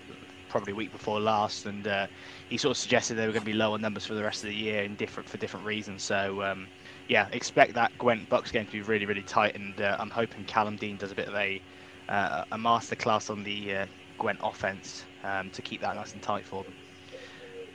[0.49, 2.07] probably week before last, and uh,
[2.49, 4.51] he sort of suggested they were going to be lower numbers for the rest of
[4.51, 6.05] the year, in different for different reasons.
[6.05, 6.69] So um,
[7.09, 10.45] yeah, expect that Gwent Bucks game to be really really tight, and uh, I'm hoping
[10.45, 11.61] Callum Dean does a bit of a
[12.09, 13.87] uh, a masterclass on the uh,
[14.21, 16.75] Gwent offense um, to keep that nice and tight for them.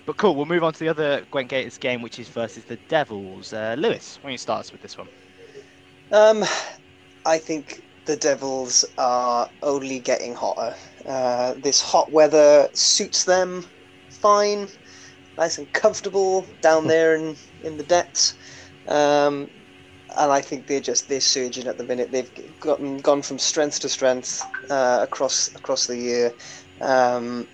[0.06, 2.78] But cool, we'll move on to the other Gwent Gators game, which is versus the
[2.88, 3.54] Devils.
[3.54, 5.08] Uh, Lewis, why don't you start us with this one?
[6.12, 6.46] Um,
[7.26, 10.76] I think the Devils are only getting hotter.
[11.08, 13.66] Uh, this hot weather suits them
[14.10, 14.68] fine,
[15.38, 18.36] nice and comfortable down there in, in the depths.
[18.88, 19.50] Um,
[20.18, 22.12] and I think they're just they're surging at the minute.
[22.12, 26.34] They've gotten gone from strength to strength uh, across across the year.
[26.82, 27.48] Um,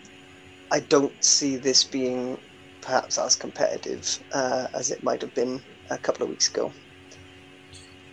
[0.71, 2.37] I don't see this being
[2.81, 6.71] perhaps as competitive uh, as it might have been a couple of weeks ago.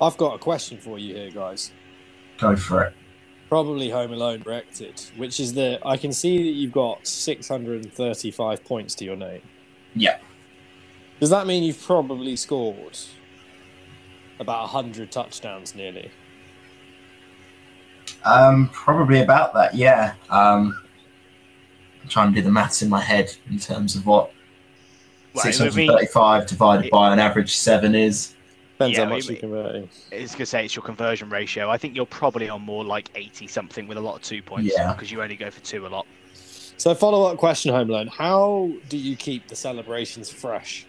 [0.00, 1.70] I've got a question for you here, guys.
[2.38, 2.94] Go for it.
[3.48, 8.94] Probably Home Alone directed, which is the I can see that you've got 635 points
[8.96, 9.40] to your name.
[9.94, 10.18] Yeah.
[11.20, 12.98] Does that mean you've probably scored
[14.38, 16.10] about 100 touchdowns nearly?
[18.24, 20.14] Um, probably about that, yeah.
[20.28, 20.87] Um, I'm
[22.08, 24.32] trying to do the maths in my head in terms of what
[25.34, 28.34] Well, I mean, 635 divided by an average seven is.
[28.78, 29.88] Depends Yeah, how much we- you're converting.
[30.12, 31.68] it's going to say it's your conversion ratio.
[31.70, 34.72] I think you're probably on more like 80 something with a lot of two points
[34.76, 34.92] Yeah.
[34.92, 36.06] because you only go for two a lot.
[36.76, 38.06] So, follow up question, Home Alone.
[38.06, 40.86] How do you keep the celebrations fresh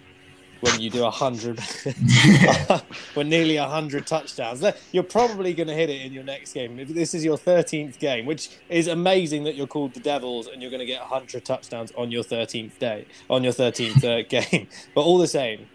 [0.61, 1.59] when you do a hundred,
[3.13, 4.63] when nearly a hundred touchdowns?
[4.91, 6.79] You're probably going to hit it in your next game.
[6.79, 10.61] If this is your thirteenth game, which is amazing that you're called the Devils and
[10.61, 14.67] you're going to get hundred touchdowns on your thirteenth day, on your thirteenth uh, game.
[14.93, 15.67] But all the same,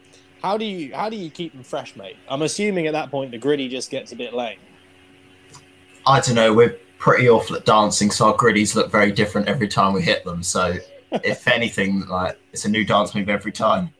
[0.42, 2.16] how do you how do you keep them fresh, mate?
[2.28, 4.58] I'm assuming at that point the griddy just gets a bit lame.
[6.06, 6.52] I don't know.
[6.52, 10.22] We're pretty awful at dancing, so our griddies look very different every time we hit
[10.24, 10.42] them.
[10.42, 10.76] So,
[11.12, 13.90] if anything, like it's a new dance move every time.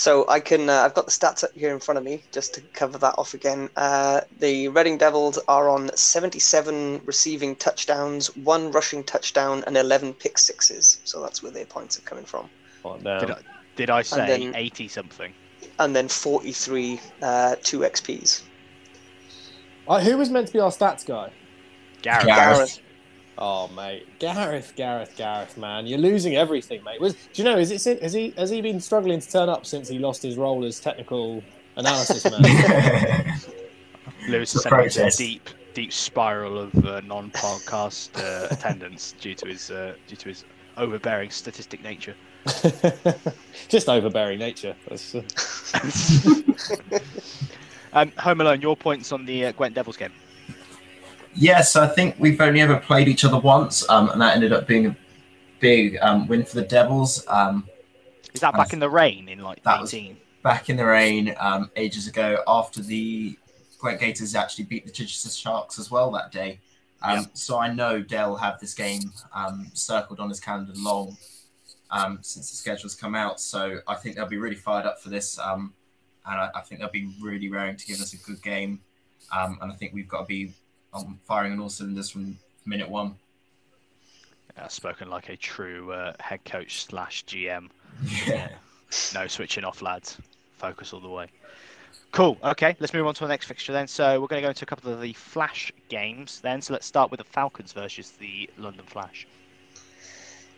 [0.00, 2.54] So I can, uh, I've got the stats up here in front of me just
[2.54, 3.68] to cover that off again.
[3.76, 10.38] Uh, the Reading Devils are on 77 receiving touchdowns, one rushing touchdown, and 11 pick
[10.38, 11.02] sixes.
[11.04, 12.48] So that's where their points are coming from.
[12.82, 13.20] Oh, damn.
[13.20, 13.38] Did I,
[13.76, 15.34] did I say then- 80 something?
[15.78, 18.40] And then 43 uh, 2 XPs.
[19.86, 21.30] Uh, who was meant to be our stats guy?
[22.00, 22.24] Gareth.
[22.24, 22.80] Gareth.
[23.40, 27.00] Oh mate, Gareth, Gareth, Gareth, man, you're losing everything, mate.
[27.00, 27.56] Was, do you know?
[27.58, 30.36] Is it has he has he been struggling to turn up since he lost his
[30.36, 31.42] role as technical
[31.76, 32.42] analysis man?
[34.28, 39.14] Lewis The has sent me into a deep, deep spiral of uh, non-podcast uh, attendance
[39.18, 40.44] due to his uh, due to his
[40.76, 42.14] overbearing statistic nature.
[43.68, 44.76] Just overbearing nature.
[44.88, 45.22] That's, uh,
[47.92, 50.12] Um, Home Alone, your points on the uh, Gwent Devils game.
[51.34, 54.66] Yes, I think we've only ever played each other once, um, and that ended up
[54.66, 54.96] being a
[55.60, 57.24] big um, win for the Devils.
[57.28, 57.68] Um,
[58.34, 60.16] Is that back in the rain in like That was- 18?
[60.42, 63.38] back in the rain um, ages ago after the
[63.78, 66.60] Gwent Gators actually beat the Chichester Sharks as well that day.
[67.02, 69.02] Um, So I know Dell have this game
[69.34, 71.16] um, circled on his calendar long
[71.90, 73.38] um, since the schedule's come out.
[73.38, 75.38] So I think they'll be really fired up for this.
[75.38, 75.74] Um,
[76.24, 78.80] and I, I think they'll be really raring to give us a good game.
[79.36, 80.54] Um, and I think we've got to be
[80.92, 83.14] um, firing on all cylinders from minute one.
[84.56, 87.68] Uh, spoken like a true uh, head coach slash GM.
[88.26, 88.48] Yeah.
[89.14, 90.18] No switching off, lads.
[90.58, 91.28] Focus all the way.
[92.12, 92.36] Cool.
[92.42, 93.86] Okay, let's move on to the next fixture then.
[93.86, 96.60] So we're going to go into a couple of the Flash games then.
[96.60, 99.28] So let's start with the Falcons versus the London Flash.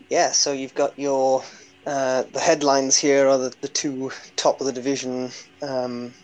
[0.09, 1.43] Yeah, so you've got your
[1.87, 5.31] uh, the headlines here are the, the two top of the division
[5.63, 6.15] um,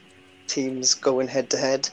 [0.46, 1.90] teams going head to head.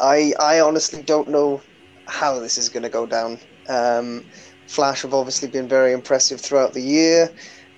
[0.00, 1.62] I I honestly don't know
[2.08, 3.40] how this is going to go down.
[3.68, 4.24] Um,
[4.68, 7.30] Flash have obviously been very impressive throughout the year.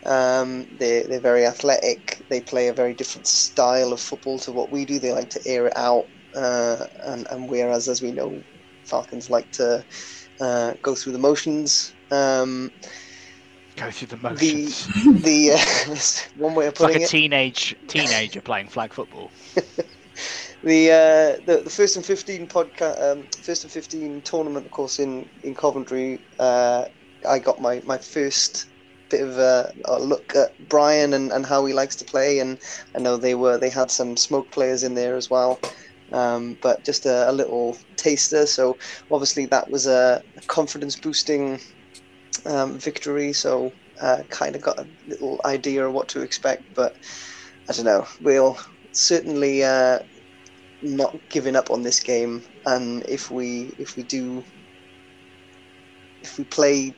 [0.07, 2.23] Um, they they're very athletic.
[2.31, 4.99] They play a very different style of football to what we do.
[4.99, 8.45] They like to air it out, uh, and and whereas as we know,
[8.85, 9.85] Falcons like to
[10.41, 11.95] uh, go through the motions.
[12.11, 12.73] Um,
[13.77, 14.89] Go through the the motions.
[15.23, 15.97] the uh,
[16.35, 17.11] one way of putting It's like a it.
[17.11, 19.33] teenage teenager playing flag football.
[20.65, 25.01] The, uh, the the first and fifteen podcast, um, first and fifteen tournament, of course,
[25.01, 26.21] in in Coventry.
[26.39, 26.87] Uh,
[27.29, 28.69] I got my, my first
[29.11, 32.59] bit of a, a look at Brian and, and how he likes to play, and
[32.95, 35.59] I know they were they had some smoke players in there as well.
[36.13, 38.47] Um, but just a, a little taster.
[38.47, 38.77] So
[39.11, 41.59] obviously that was a confidence boosting
[42.45, 43.33] um, victory.
[43.33, 46.63] So uh, kind of got a little idea of what to expect.
[46.75, 46.97] But
[47.69, 48.07] I don't know.
[48.21, 48.59] We'll
[48.93, 50.01] certainly uh,
[50.83, 52.45] not giving up on this game.
[52.67, 54.47] And if we if we do
[56.23, 56.97] if we play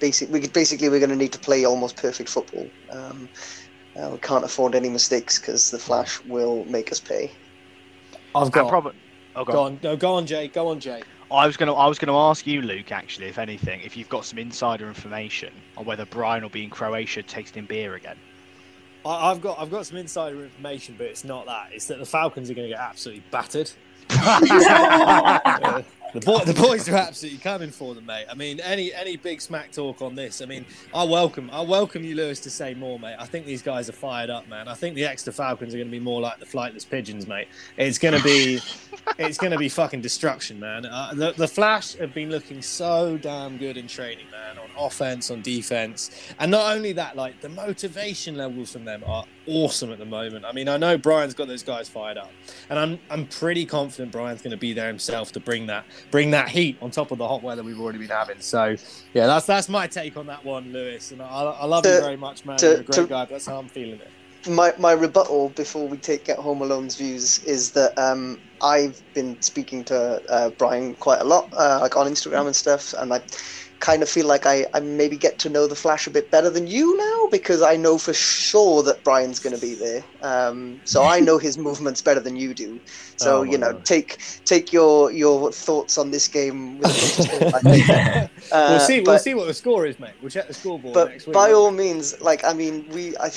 [0.00, 2.72] basic, we could, basically we're going to need to play almost perfect football.
[2.90, 3.30] Um,
[3.96, 7.32] uh, we can't afford any mistakes because the Flash will make us pay.
[8.34, 8.68] I've And got.
[8.68, 8.92] probably.
[9.34, 9.64] Oh, go Go on.
[9.64, 10.48] on, no, go on, Jay.
[10.48, 11.02] Go on, Jay.
[11.30, 14.26] I was gonna I was gonna ask you, Luke, actually, if anything, if you've got
[14.26, 18.20] some insider information on whether Brian will be in Croatia tasting beer again.
[19.04, 21.70] I've got I've got some insider information, but it's not that.
[21.72, 23.70] It's that the Falcons are going to get absolutely battered.
[24.10, 24.40] Uh,
[26.12, 28.26] the, boy, the boys are absolutely coming for them, mate.
[28.30, 30.42] I mean, any any big smack talk on this?
[30.42, 33.16] I mean, I welcome I welcome you, Lewis, to say more, mate.
[33.18, 34.68] I think these guys are fired up, man.
[34.68, 37.48] I think the Exeter Falcons are going to be more like the flightless pigeons, mate.
[37.76, 38.60] It's going to be
[39.18, 40.86] it's going to be fucking destruction, man.
[40.86, 45.30] Uh, the the Flash have been looking so damn good in training, man, on offense,
[45.30, 49.98] on defense, and not only that, like the motivation levels from them are awesome at
[49.98, 50.44] the moment.
[50.44, 52.30] I mean, I know Brian's got those guys fired up,
[52.70, 56.30] and I'm I'm pretty confident Brian's going to be there himself to bring that bring
[56.30, 58.40] that heat on top of the hot weather we've already been having.
[58.40, 58.76] So
[59.14, 61.10] yeah, that's that's my take on that one, Lewis.
[61.12, 62.56] And I, I love you very much, man.
[62.58, 63.22] to- You're a great to- guy.
[63.24, 64.10] But that's how I'm feeling it.
[64.48, 69.40] My my rebuttal before we take get Home Alone's views is that um, I've been
[69.42, 73.20] speaking to uh, Brian quite a lot, uh, like on Instagram and stuff, and I
[73.80, 76.48] kind of feel like I, I maybe get to know the Flash a bit better
[76.48, 80.04] than you now because I know for sure that Brian's going to be there.
[80.22, 82.78] Um, so I know his movements better than you do.
[83.16, 83.84] So Oh, you know, God.
[83.84, 87.88] take take your your thoughts on this game with a pinch of salt, I think.
[87.88, 88.28] Yeah.
[88.52, 88.96] Uh, we'll see.
[88.98, 90.12] We'll but- see what the score is, mate.
[90.20, 91.34] We'll check the scoreboard next but week.
[91.34, 93.32] by won't all means, like I mean, we I,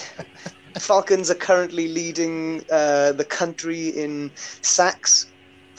[0.79, 4.31] Falcons are currently leading uh, the country in
[4.63, 5.31] sacks.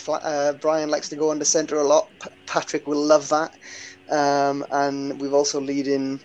[0.09, 2.06] Uh, Brian likes to go under center a lot.
[2.22, 3.50] P- Patrick will love that,
[4.11, 6.20] um, and we've also leading.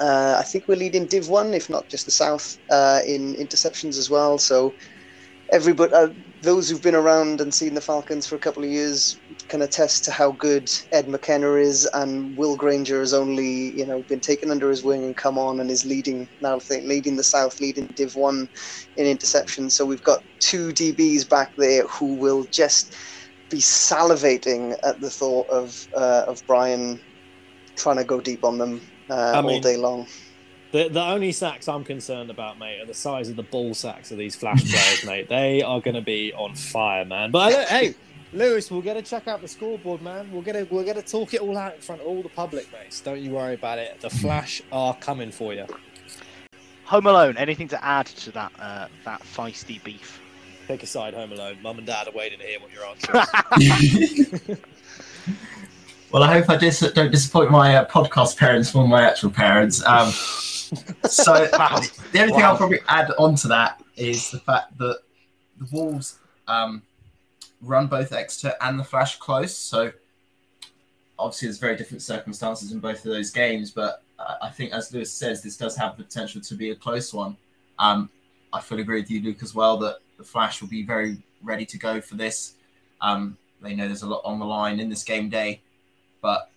[0.00, 3.96] Uh, I think we're leading Div One, if not just the South, uh, in interceptions
[3.98, 4.38] as well.
[4.38, 4.74] So
[5.52, 6.08] everybody, uh,
[6.42, 10.04] those who've been around and seen the Falcons for a couple of years can attest
[10.04, 14.50] to how good Ed McKenna is, and Will Granger has only you know been taken
[14.50, 16.60] under his wing and come on and is leading now.
[16.70, 18.48] Leading the South, leading Div One
[18.96, 19.72] in interceptions.
[19.72, 22.94] So we've got two DBs back there who will just
[23.50, 27.00] be salivating at the thought of uh, of Brian
[27.76, 28.80] trying to go deep on them
[29.10, 30.06] uh, I all day long.
[30.72, 34.10] The, the only sacks I'm concerned about, mate, are the size of the ball sacks
[34.10, 35.28] of these Flash players, mate.
[35.28, 37.30] They are going to be on fire, man.
[37.30, 37.94] But hey,
[38.34, 40.30] Lewis, we'll get to check out the scoreboard, man.
[40.32, 42.28] We'll get to we'll get to talk it all out in front of all the
[42.28, 43.00] public, mates.
[43.00, 44.00] Don't you worry about it.
[44.00, 45.66] The Flash are coming for you.
[46.86, 47.36] Home Alone.
[47.36, 50.20] Anything to add to that uh, that feisty beef?
[50.66, 51.58] Pick a side, Home Alone.
[51.62, 53.12] Mum and Dad are waiting to hear what your answer
[54.50, 54.58] is.
[56.10, 59.30] well, I hope I dis- don't disappoint my uh, podcast parents more than my actual
[59.30, 59.84] parents.
[59.86, 60.10] Um,
[61.08, 61.80] so Wow.
[62.12, 62.50] the only thing Wow.
[62.52, 64.98] I'll probably add on to that is the fact that
[65.58, 66.18] the Wolves
[66.48, 66.82] um,
[67.64, 69.56] run both Exeter and the Flash close.
[69.56, 69.92] So
[71.18, 73.70] obviously, there's very different circumstances in both of those games.
[73.70, 77.12] But I think, as Lewis says, this does have the potential to be a close
[77.12, 77.36] one.
[77.78, 78.10] Um,
[78.52, 81.66] I fully agree with you, Luke, as well, that the Flash will be very ready
[81.66, 82.54] to go for this.
[83.00, 85.60] Um, they know there's a lot on the line in this game day.
[86.20, 86.50] But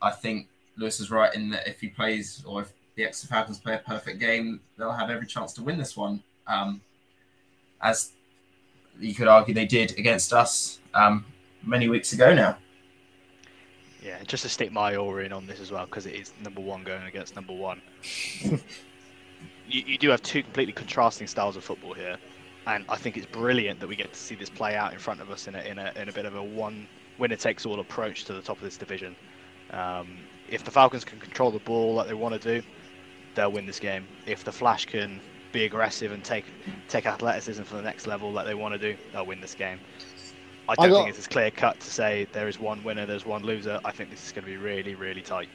[0.00, 3.58] I think Lewis is right in that if he plays or if the Exeter Falcons
[3.58, 6.22] play a perfect game, they'll have every chance to win this one.
[6.46, 6.80] Um,
[7.82, 8.12] as
[9.00, 11.24] you could argue they did against us um,
[11.64, 12.56] many weeks ago now.
[14.02, 16.60] Yeah, just to stick my oar in on this as well, because it is number
[16.60, 17.82] one going against number one.
[18.42, 18.60] you,
[19.68, 22.16] you do have two completely contrasting styles of football here,
[22.66, 25.20] and I think it's brilliant that we get to see this play out in front
[25.20, 26.86] of us in a in a, in a bit of a one
[27.18, 29.14] winner takes all approach to the top of this division.
[29.70, 32.66] Um, if the Falcons can control the ball like they want to do,
[33.34, 34.06] they'll win this game.
[34.26, 35.20] If the Flash can
[35.52, 36.44] be aggressive and take
[36.88, 39.78] take athleticism for the next level like they want to do, they'll win this game.
[40.68, 43.06] I don't I got- think it's as clear cut to say there is one winner,
[43.06, 43.80] there's one loser.
[43.84, 45.48] I think this is going to be really, really tight.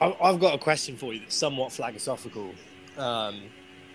[0.00, 2.52] I- I've got a question for you that's somewhat philosophical
[2.96, 3.42] um,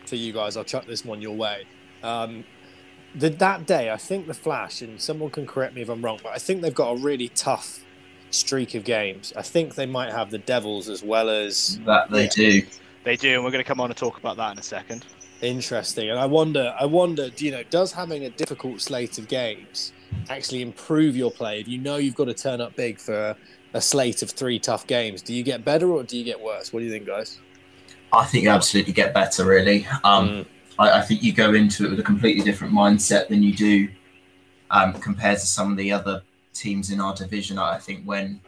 [0.06, 0.56] for you guys.
[0.56, 1.66] I'll chuck this one your way.
[2.04, 2.46] Um,
[3.16, 6.20] the, that day, I think the Flash, and someone can correct me if I'm wrong,
[6.24, 7.84] but I think they've got a really tough
[8.32, 9.34] streak of games.
[9.36, 12.30] I think they might have the Devils as well as That they Yeah.
[12.36, 12.62] do.
[13.04, 15.06] They do, and we're going to come on and talk about that in a second.
[15.42, 16.10] Interesting.
[16.10, 19.94] And I wonder, I wonder, do you know, does having a difficult slate of games
[20.30, 21.60] actually improve your play?
[21.60, 23.36] If you know you've got to turn up big for
[23.74, 26.72] a slate of three tough games, do you get better or do you get worse?
[26.72, 27.40] What do you think, guys?
[28.14, 29.46] I think you absolutely get better.
[29.46, 30.46] Really, um, Mm.
[30.80, 33.90] I, I think you go into it with a completely different mindset than you do
[34.72, 36.22] um, compared to some of the other
[36.54, 37.58] teams in our division.
[37.58, 38.42] I think when,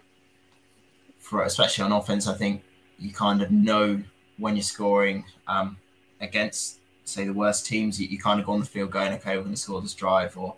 [1.20, 2.64] for especially on offense, I think
[3.00, 4.02] you kind of know
[4.38, 5.78] when you're scoring um,
[6.22, 8.00] against, say, the worst teams.
[8.00, 9.94] You, you kind of go on the field going, okay, we're going to score this
[9.94, 10.56] drive, or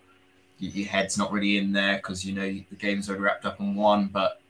[0.60, 3.60] your, your head's not really in there because you know the game's already wrapped up
[3.60, 4.08] and won.
[4.08, 4.42] But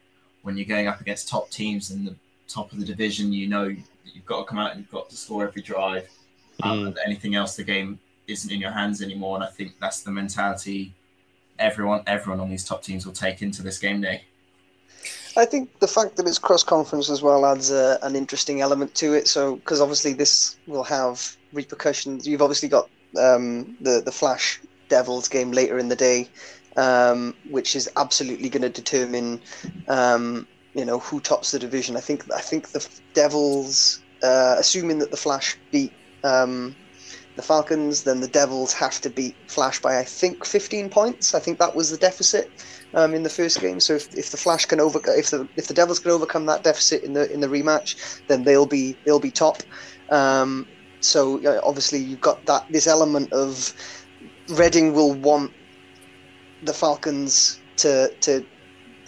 [0.42, 2.16] when you're going up against top teams in the
[2.48, 5.16] top of the division, you know you've got to come out and you've got to
[5.16, 6.10] score every drive.
[6.62, 9.36] Um, and anything else, the game isn't in your hands anymore.
[9.36, 10.94] And I think that's the mentality
[11.60, 14.24] everyone everyone on these top teams will take into this game day.
[15.38, 18.96] I think the fact that it's cross conference as well adds a, an interesting element
[18.96, 19.28] to it.
[19.28, 22.28] So, because obviously this will have repercussions.
[22.28, 26.30] You've obviously got um, the the Flash Devils game later in the day,
[26.78, 29.42] um, which is absolutely going to determine,
[29.88, 31.96] um, you know, who tops the division.
[31.96, 35.94] I think I think the Devils, uh, assuming that the Flash beat.
[36.24, 36.76] Um,
[37.36, 41.34] the Falcons, then the Devils have to beat Flash by I think 15 points.
[41.34, 42.52] I think that was the deficit
[42.94, 43.80] um, in the first game.
[43.80, 46.64] So if, if the Flash can over if the if the Devils can overcome that
[46.64, 49.58] deficit in the in the rematch, then they'll be they'll be top.
[50.10, 50.68] Um,
[51.02, 53.74] so obviously you've got that this element of
[54.50, 55.52] Reading will want
[56.64, 58.46] the Falcons to to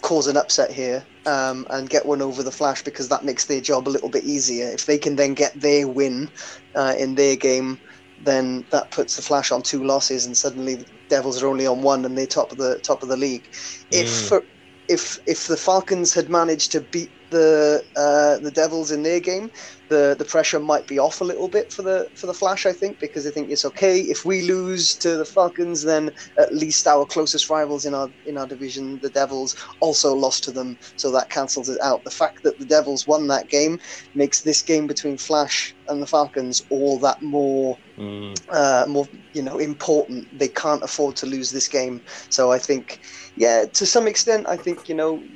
[0.00, 3.60] cause an upset here um, and get one over the Flash because that makes their
[3.60, 4.68] job a little bit easier.
[4.68, 6.30] If they can then get their win
[6.74, 7.78] uh, in their game,
[8.22, 11.82] then that puts the Flash on two losses, and suddenly the Devils are only on
[11.82, 13.48] one, and they're top of the top of the league.
[13.92, 14.28] If Mm.
[14.28, 14.46] for,
[14.88, 19.50] if if the Falcons had managed to beat the uh, the Devils in their game,
[19.90, 22.66] the the pressure might be off a little bit for the for the Flash.
[22.66, 26.54] I think because they think it's okay if we lose to the Falcons, then at
[26.54, 30.78] least our closest rivals in our in our division, the Devils, also lost to them,
[30.96, 32.04] so that cancels it out.
[32.04, 33.80] The fact that the Devils won that game
[34.14, 38.34] makes this game between Flash and the Falcons all that more Mm.
[38.52, 40.26] uh, more you know important.
[40.32, 42.02] They can't afford to lose this game.
[42.30, 43.00] So I think,
[43.36, 45.28] yeah, to some extent, I think you know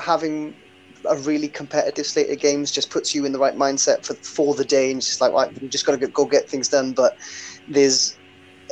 [0.00, 0.56] having
[1.08, 4.54] a really competitive slate of games just puts you in the right mindset for for
[4.54, 6.92] the day, and it's just like right, we just got to go get things done.
[6.92, 7.12] But
[7.66, 8.18] there's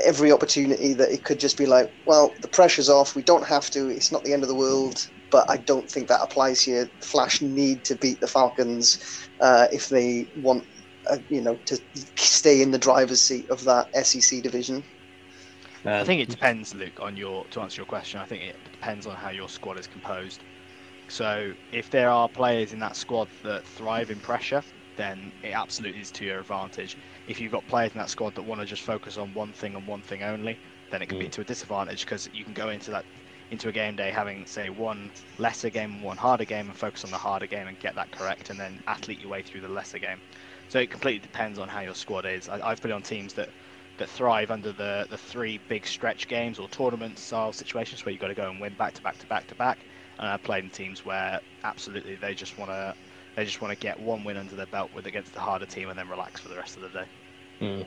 [0.05, 3.17] every opportunity that it could just be like, well, the pressure's off.
[3.17, 3.89] We don't have to.
[3.89, 5.07] It's not the end of the world.
[5.31, 6.91] But I don't think that applies here.
[7.03, 8.99] Flash need to beat the Falcons
[9.41, 10.67] uh, if they want
[11.11, 11.81] uh, you know, to
[12.17, 14.85] stay in the driver's seat of that SEC division.
[15.85, 18.21] I think it depends, Luke, on your to answer your question.
[18.21, 20.45] I think it depends on how your squad is composed.
[21.11, 24.63] So if there are players in that squad that thrive in pressure,
[24.97, 26.97] then it absolutely is to your advantage.
[27.27, 29.75] If you've got players in that squad that want to just focus on one thing
[29.77, 31.33] and one thing only, then it can be Mm.
[31.33, 33.07] to a disadvantage because you can go into that
[33.51, 37.05] into a game day having say one lesser game and one harder game and focus
[37.05, 39.69] on the harder game and get that correct and then athlete your way through the
[39.69, 40.21] lesser game.
[40.69, 42.49] So it completely depends on how your squad is.
[42.49, 43.51] I, I've put it on teams that
[43.99, 48.21] that thrive under the the three big stretch games or tournament style situations where you've
[48.21, 49.87] got to go and win back to back to back to back.
[50.19, 52.95] And I've played in teams where absolutely they just want to
[53.37, 55.89] they just want to get one win under their belt with against the harder team
[55.91, 57.05] and then relax for the rest of the day.
[57.61, 57.87] Mm.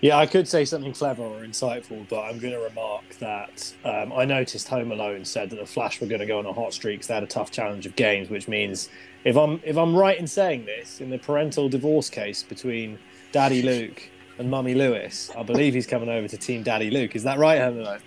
[0.00, 4.12] Yeah, I could say something clever or insightful, but I'm going to remark that um,
[4.12, 6.72] I noticed Home Alone said that the Flash were going to go on a hot
[6.72, 8.88] streak because they had a tough challenge of games, which means
[9.24, 12.98] if I'm if I'm right in saying this, in the parental divorce case between
[13.30, 14.02] Daddy Luke
[14.38, 17.14] and Mummy Lewis, I believe he's coming over to Team Daddy Luke.
[17.14, 18.00] Is that right, Home Alone?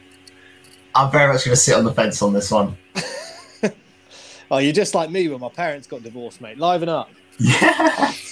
[0.93, 2.77] I'm very much going to sit on the fence on this one.
[4.51, 6.57] Oh, you're just like me when my parents got divorced, mate.
[6.57, 7.09] Liven up.
[7.39, 8.13] Yeah.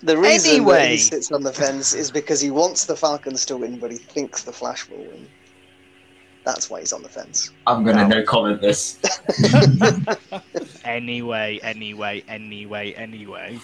[0.00, 0.90] The reason that Anyway.
[0.90, 3.96] he sits on the fence is because he wants the Falcons to win, but he
[3.96, 5.28] thinks the Flash will win.
[6.44, 7.50] That's why he's on the fence.
[7.66, 8.08] I'm gonna Wow.
[8.08, 8.98] no comment this.
[10.84, 13.58] Anyway, anyway, anyway, anyway.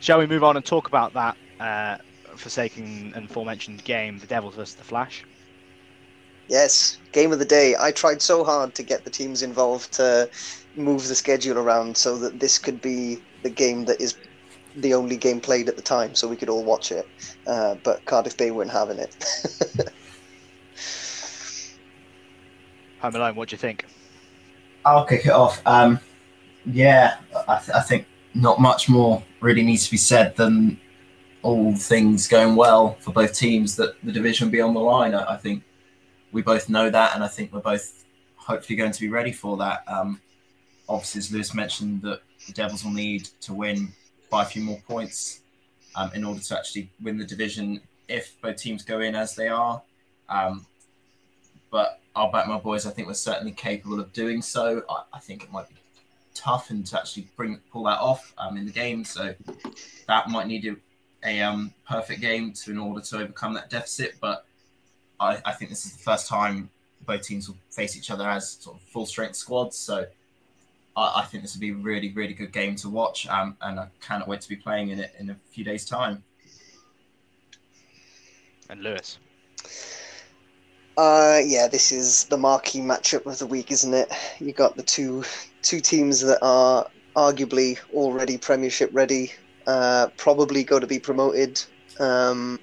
[0.00, 1.96] Shall we move on and talk about that uh,
[2.36, 5.24] forsaken and aforementioned game, the Devils versus the Flash?
[6.50, 7.76] Yes, game of the day.
[7.78, 10.28] I tried so hard to get the teams involved to
[10.74, 14.16] move the schedule around so that this could be the game that is
[14.74, 17.06] the only game played at the time, so we could all watch it.
[17.46, 19.14] Uh, but Cardiff Bay weren't having it.
[23.00, 23.86] Home Alone, what do you think?
[24.84, 25.62] I'll kick it off.
[25.64, 26.00] Um,
[26.66, 30.80] yeah, I, th- I think not much more really needs to be said than
[31.42, 35.14] all things going well for both teams that the division be on the line.
[35.14, 35.62] I, I think
[36.32, 38.04] we both know that, and I think we're both
[38.36, 39.84] hopefully going to be ready for that.
[39.86, 40.20] Um,
[40.88, 43.92] obviously, as Lewis mentioned, that the Devils will need to win
[44.30, 45.40] by a few more points
[45.96, 49.48] um, in order to actually win the division if both teams go in as they
[49.48, 49.82] are.
[50.28, 50.66] Um,
[51.70, 52.86] but I'll back my boys.
[52.86, 54.82] I think we're certainly capable of doing so.
[54.88, 55.76] I, I think it might be
[56.34, 59.04] tough and to actually bring pull that off um, in the game.
[59.04, 59.34] So
[60.06, 60.76] that might need a,
[61.28, 64.14] a um, perfect game to in order to overcome that deficit.
[64.20, 64.44] But
[65.20, 66.70] I, I think this is the first time
[67.06, 69.76] both teams will face each other as sort of full strength squads.
[69.76, 70.06] So
[70.96, 73.28] I, I think this will be a really really good game to watch.
[73.28, 76.24] Um, and I cannot wait to be playing in it in a few days' time.
[78.68, 79.18] And Lewis.
[80.96, 84.12] Uh, yeah, this is the marquee matchup of the week, isn't it?
[84.38, 85.24] You got the two
[85.62, 89.32] two teams that are arguably already Premiership ready,
[89.66, 91.62] uh, probably going to be promoted.
[91.98, 92.58] Um,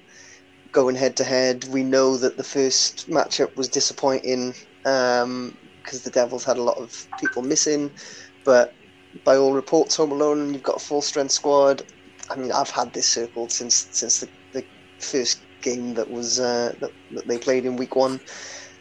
[0.72, 6.44] going head to head, we know that the first matchup was disappointing because the Devils
[6.44, 7.90] had a lot of people missing,
[8.44, 8.74] but
[9.24, 11.82] by all reports, Home Alone, you've got a full strength squad.
[12.30, 14.64] I mean, I've had this circled since since the, the
[14.98, 18.20] first game that was uh, that, that they played in week one.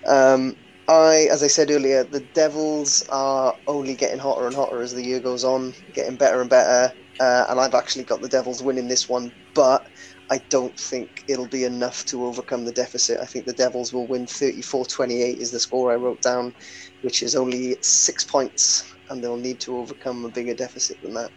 [0.05, 0.55] Um,
[0.89, 5.03] I, as I said earlier, the Devils are only getting hotter and hotter as the
[5.03, 6.93] year goes on, getting better and better.
[7.19, 9.87] Uh, and I've actually got the Devils winning this one, but
[10.29, 13.19] I don't think it'll be enough to overcome the deficit.
[13.21, 16.53] I think the Devils will win 34-28 is the score I wrote down,
[17.01, 21.31] which is only six points, and they'll need to overcome a bigger deficit than that.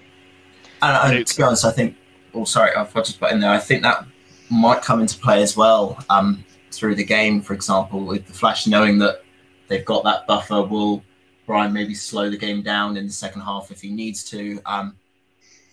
[0.82, 1.96] And, and to be honest, I think.
[2.32, 3.50] Oh, sorry, I've got to put in there.
[3.50, 4.06] I think that
[4.50, 7.42] might come into play as well um, through the game.
[7.42, 9.22] For example, with the Flash knowing that
[9.68, 11.02] they've got that buffer, will
[11.46, 14.60] Brian maybe slow the game down in the second half if he needs to?
[14.64, 14.96] Um,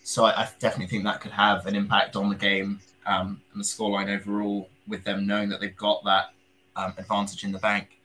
[0.03, 3.62] so I, I definitely think that could have an impact on the game um, and
[3.62, 6.34] the scoreline overall, with them knowing that they've got that
[6.76, 7.99] um, advantage in the bank.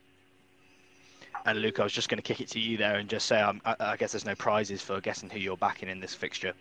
[1.45, 3.41] And Luke, I was just going to kick it to you there and just say,
[3.41, 6.55] um, I, I guess there's no prizes for guessing who you're backing in this fixture.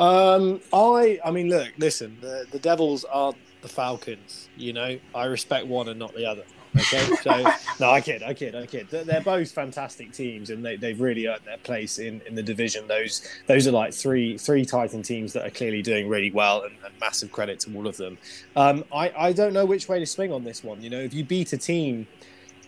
[0.00, 3.32] Um, I, I mean, look, listen, the, the Devils are
[3.62, 4.48] the Falcons.
[4.56, 6.42] You know, I respect one and not the other.
[6.76, 7.50] Okay, so
[7.80, 8.88] no, I kid, I kid, I kid.
[8.90, 12.86] They're, both fantastic teams, and they, they've really earned their place in, in the division.
[12.86, 16.74] Those those are like three three Titan teams that are clearly doing really well, and,
[16.84, 18.18] and massive credit to all of them.
[18.54, 20.80] Um, I I don't know which way to swing on this one.
[20.80, 22.06] You know, if you beat a team,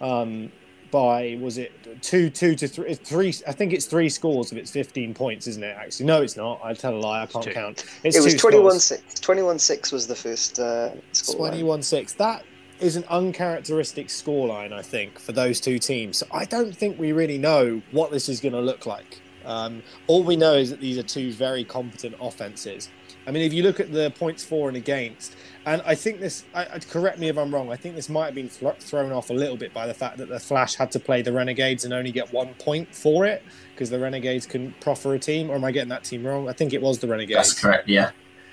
[0.01, 0.51] um,
[0.91, 1.73] by was it
[2.03, 3.35] two two to three three?
[3.47, 5.77] I think it's three scores if it's fifteen points, isn't it?
[5.77, 6.61] Actually, no, it's not.
[6.63, 7.23] I tell a lie.
[7.23, 7.85] I can't count.
[8.05, 8.91] It's it was two scores.
[8.91, 9.21] 21-6.
[9.21, 11.49] 21-6 was the first uh, score.
[11.49, 12.13] 21 6.
[12.15, 12.45] That
[12.83, 16.19] is an uncharacteristic scoreline, I think, for those two teams.
[16.19, 19.21] So I don't think we really know what this is going to look like.
[19.45, 22.91] Um, all we know is that these are two very competent offenses.
[23.27, 26.45] I mean, if you look at the points for and against, and I think this,
[26.55, 29.33] I, correct me if I'm wrong, I think this might have been thrown off a
[29.33, 32.11] little bit by the fact that the Flash had to play the Renegades and only
[32.11, 33.43] get one point for it
[33.75, 35.51] because the Renegades couldn't proffer a team.
[35.51, 36.49] Or am I getting that team wrong?
[36.49, 37.37] I think it was the Renegades.
[37.37, 37.89] That's correct.
[37.89, 38.11] Yeah.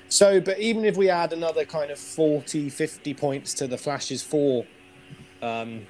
[0.09, 4.23] So, but even if we add another kind of 40, 50 points to the Flash's
[4.23, 4.65] four,
[5.41, 5.85] um,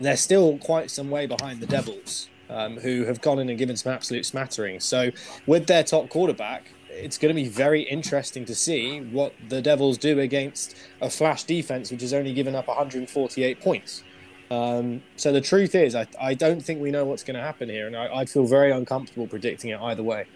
[0.00, 3.76] they're still quite some way behind the Devils, um, who have gone in and given
[3.76, 4.80] some absolute smattering.
[4.80, 5.10] So,
[5.46, 9.98] with their top quarterback, it's going to be very interesting to see what the Devils
[9.98, 14.02] do against a Flash defense, which has only given up 148 points.
[14.50, 17.68] Um, so the truth is, I, I don't think we know what's going to happen
[17.68, 20.26] here, and I, I feel very uncomfortable predicting it either way.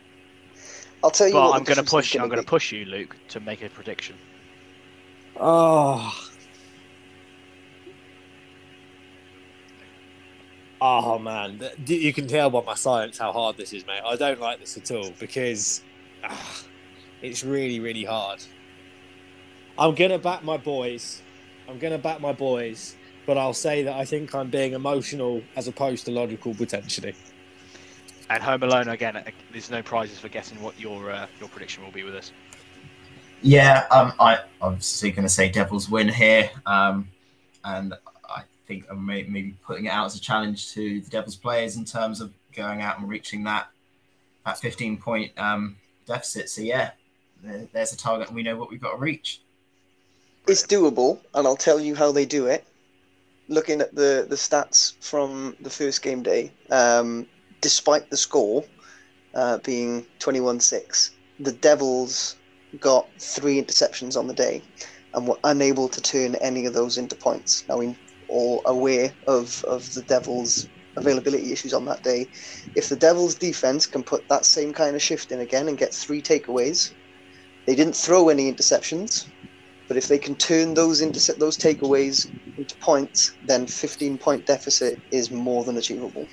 [1.05, 1.57] I'll tell you But what.
[1.57, 2.15] I'm going to difference push.
[2.15, 4.17] is I'm going to push you, Luke, to make a prediction.
[5.37, 6.15] Oh.
[10.85, 14.01] Oh man, you can tell by my silence how hard this is, mate.
[14.05, 15.81] I don't like this at all because
[16.25, 16.65] ah,
[17.23, 18.43] it's really, really hard.
[19.79, 21.23] I'm gonna back my boys.
[21.69, 22.97] I'm gonna back my boys,
[23.27, 27.15] but I'll say that I think I'm being emotional as opposed to logical potentially.
[28.33, 29.15] And Home Alone again.
[29.15, 32.33] uh, There's no prizes for guessing what your uh, your prediction will be with us.
[33.43, 37.11] Yeah, um, I am obviously going to say Devils win here, um,
[37.63, 37.93] and
[38.31, 41.77] I think of may- maybe putting it out as a challenge to the Devils players
[41.77, 43.67] in terms of going out and reaching that
[44.47, 45.77] that 15 point um,
[46.07, 46.49] deficit.
[46.49, 46.93] So yeah,
[47.43, 49.43] there, there's a target, and we know what we've got to reach.
[50.49, 52.65] It's doable, and I'll tell you how they do it.
[53.49, 57.27] Looking at the, the stats from the first game day, um,
[57.63, 58.63] despite the score
[59.35, 62.37] uh, being 21 6, the Devils
[62.81, 64.63] got three interceptions on the day
[65.15, 67.65] and were unable to turn any of those into points.
[67.69, 67.97] Now, we're
[68.29, 72.29] all aware of, of the Devils' availability issues on that day.
[72.75, 75.95] If the Devils' defense can put that same kind of shift in again and get
[75.95, 76.93] three takeaways,
[77.67, 79.27] they didn't throw any interceptions,
[79.87, 84.99] but if they can turn those intercept those takeaways into points, then 15 point deficit
[85.11, 86.27] is more than achievable.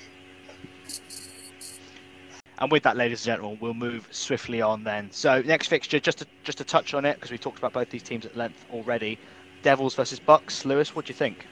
[2.60, 5.10] And with that, ladies and gentlemen, we'll move swiftly on then.
[5.10, 7.88] So next fixture, just to just to touch on it because we talked about both
[7.88, 9.18] these teams at length already.
[9.62, 10.64] Devils versus Bucks.
[10.64, 11.46] Lewis, what do you think?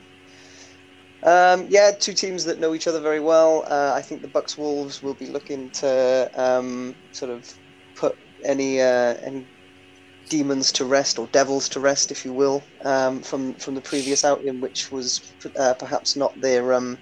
[1.23, 3.65] Um, yeah, two teams that know each other very well.
[3.67, 7.53] Uh, I think the Bucks Wolves will be looking to um, sort of
[7.95, 9.45] put any uh, any
[10.29, 14.23] demons to rest or devils to rest, if you will, um, from from the previous
[14.23, 16.97] outing, which was uh, perhaps not their um,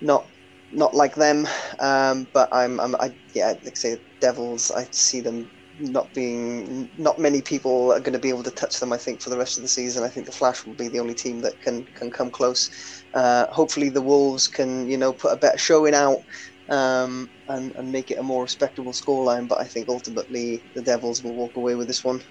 [0.00, 0.26] not
[0.74, 1.46] not like them.
[1.80, 4.70] Um, but I'm, I'm I, yeah, like I say, devils.
[4.70, 5.50] I see them
[5.80, 8.92] not being not many people are going to be able to touch them.
[8.92, 11.00] I think for the rest of the season, I think the Flash will be the
[11.00, 12.70] only team that can can come close.
[13.14, 16.22] Uh, hopefully, the Wolves can you know put a better showing out
[16.68, 19.48] um, and and make it a more respectable scoreline.
[19.48, 22.22] But I think ultimately the Devils will walk away with this one.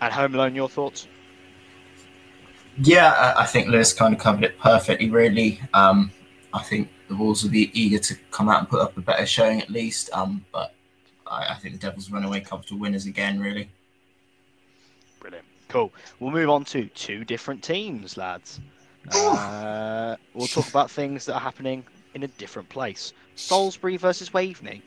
[0.00, 1.08] And Home Alone, your thoughts?
[2.78, 5.10] Yeah, I, I think Lewis kind of covered it perfectly.
[5.10, 6.12] Really, um,
[6.52, 9.26] I think the Wolves will be eager to come out and put up a better
[9.26, 10.10] showing at least.
[10.12, 10.74] Um, but
[11.26, 13.40] I, I think the Devils run away comfortable winners again.
[13.40, 13.70] Really.
[15.20, 15.46] Brilliant.
[15.68, 15.92] Cool.
[16.20, 18.60] We'll move on to two different teams, lads.
[19.12, 21.84] Uh, we'll talk about things that are happening
[22.14, 23.12] in a different place.
[23.34, 24.82] Salisbury versus Waveney.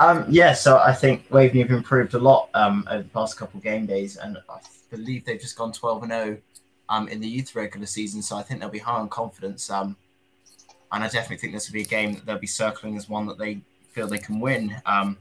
[0.00, 3.60] Um, yeah, so I think Waveney have improved a lot um, over the past couple
[3.60, 4.58] game days, and I
[4.90, 6.38] believe they've just gone 12 and 0
[6.88, 8.22] um, in the youth regular season.
[8.22, 9.70] So I think they'll be high on confidence.
[9.70, 9.96] Um,
[10.92, 13.26] and I definitely think this will be a game that they'll be circling as one
[13.26, 13.60] that they
[13.90, 14.74] feel they can win.
[14.86, 15.18] Um,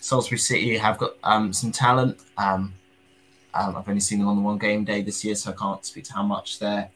[0.00, 2.20] Salisbury City have got um, some talent.
[2.38, 2.74] Um,
[3.54, 5.84] um, I've only seen them on the one game day this year, so I can't
[5.84, 6.90] speak to how much they're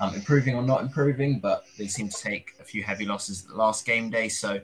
[0.00, 3.48] um, improving or not improving, but they seem to take a few heavy losses at
[3.48, 4.28] the last game day.
[4.28, 4.60] So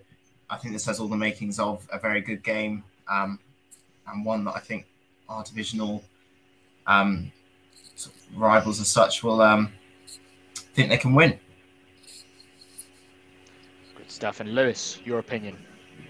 [0.48, 3.40] I think this has all the makings of a very good game um,
[4.06, 4.86] and one that I think
[5.28, 6.04] our divisional
[6.86, 9.68] sort of rivals as such will
[10.74, 11.38] think they can win.
[14.18, 14.40] Stuff.
[14.40, 15.56] And Lewis, your opinion?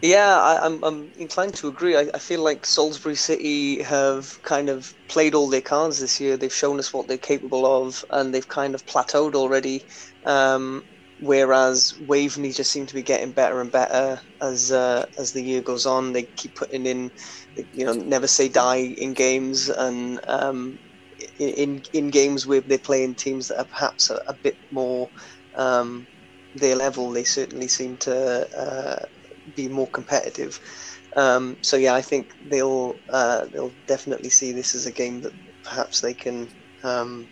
[0.01, 1.95] Yeah, I, I'm I'm inclined to agree.
[1.95, 6.39] I, I feel like Salisbury City have kind of played all their cards this year.
[6.39, 9.83] They've shown us what they're capable of, and they've kind of plateaued already.
[10.25, 10.85] Um,
[11.21, 15.61] whereas Waveney just seem to be getting better and better as uh, as the year
[15.61, 16.15] goes on.
[16.15, 17.11] They keep putting in,
[17.75, 20.79] you know, never say die in games, and um,
[21.39, 25.11] in in games where they're playing teams that are perhaps a, a bit more
[25.57, 26.07] um,
[26.59, 27.11] their level.
[27.11, 28.49] They certainly seem to.
[28.57, 29.07] Uh,
[29.55, 30.61] be more competitive.
[31.17, 35.33] Um, so yeah, I think they'll uh, they'll definitely see this as a game that
[35.65, 36.51] perhaps they can
[36.85, 37.29] um,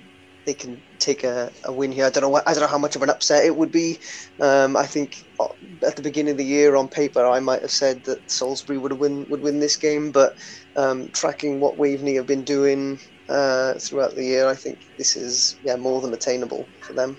[0.46, 2.06] they can take a, a win here.
[2.06, 3.98] I don't know what, I don't know how much of an upset it would be.
[4.40, 5.48] Um, I think uh,
[5.86, 8.94] at the beginning of the year on paper I might have said that Salisbury would
[8.94, 10.32] win would win this game, but
[10.76, 12.98] um, tracking what Waveney have been doing
[13.28, 17.18] uh, throughout the year, I think this is yeah more than attainable for them.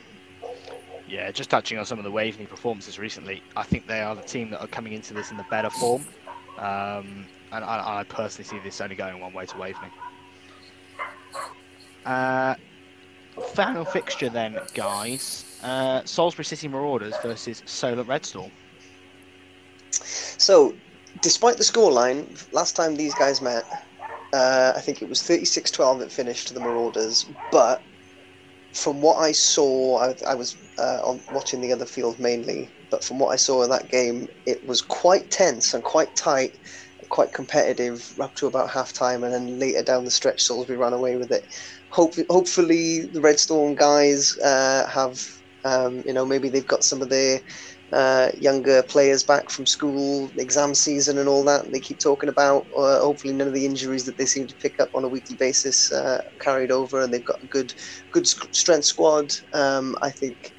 [1.07, 4.21] Yeah, just touching on some of the Waveney performances recently, I think they are the
[4.21, 6.05] team that are coming into this in the better form.
[6.57, 9.89] Um, and I, I, personally see this only going one way to Waveney.
[12.05, 12.55] Uh,
[13.53, 15.59] final fixture then, guys.
[15.63, 18.51] Uh, Salisbury City Marauders versus Solent Red Storm.
[19.91, 20.75] So,
[21.21, 23.63] despite the scoreline, last time these guys met,
[24.33, 27.81] uh, I think it was 36 12 that finished to the Marauders, but
[28.77, 33.03] from what I saw, I, I was uh, on watching the other field mainly, but
[33.03, 36.57] from what I saw in that game, it was quite tense and quite tight,
[37.09, 40.93] quite competitive up to about half time, and then later down the stretch, Salisbury ran
[40.93, 41.47] away with it.
[41.89, 45.27] Hope, hopefully, the Red Storm guys uh, have,
[45.65, 47.41] um, you know, maybe they've got some of their
[47.93, 51.71] uh, younger players back from school, exam season, and all that.
[51.71, 52.67] They keep talking about.
[52.75, 55.35] Uh, hopefully, none of the injuries that they seem to pick up on a weekly
[55.35, 57.73] basis uh, carried over, and they've got a good,
[58.11, 59.33] good strength squad.
[59.53, 60.53] Um, I think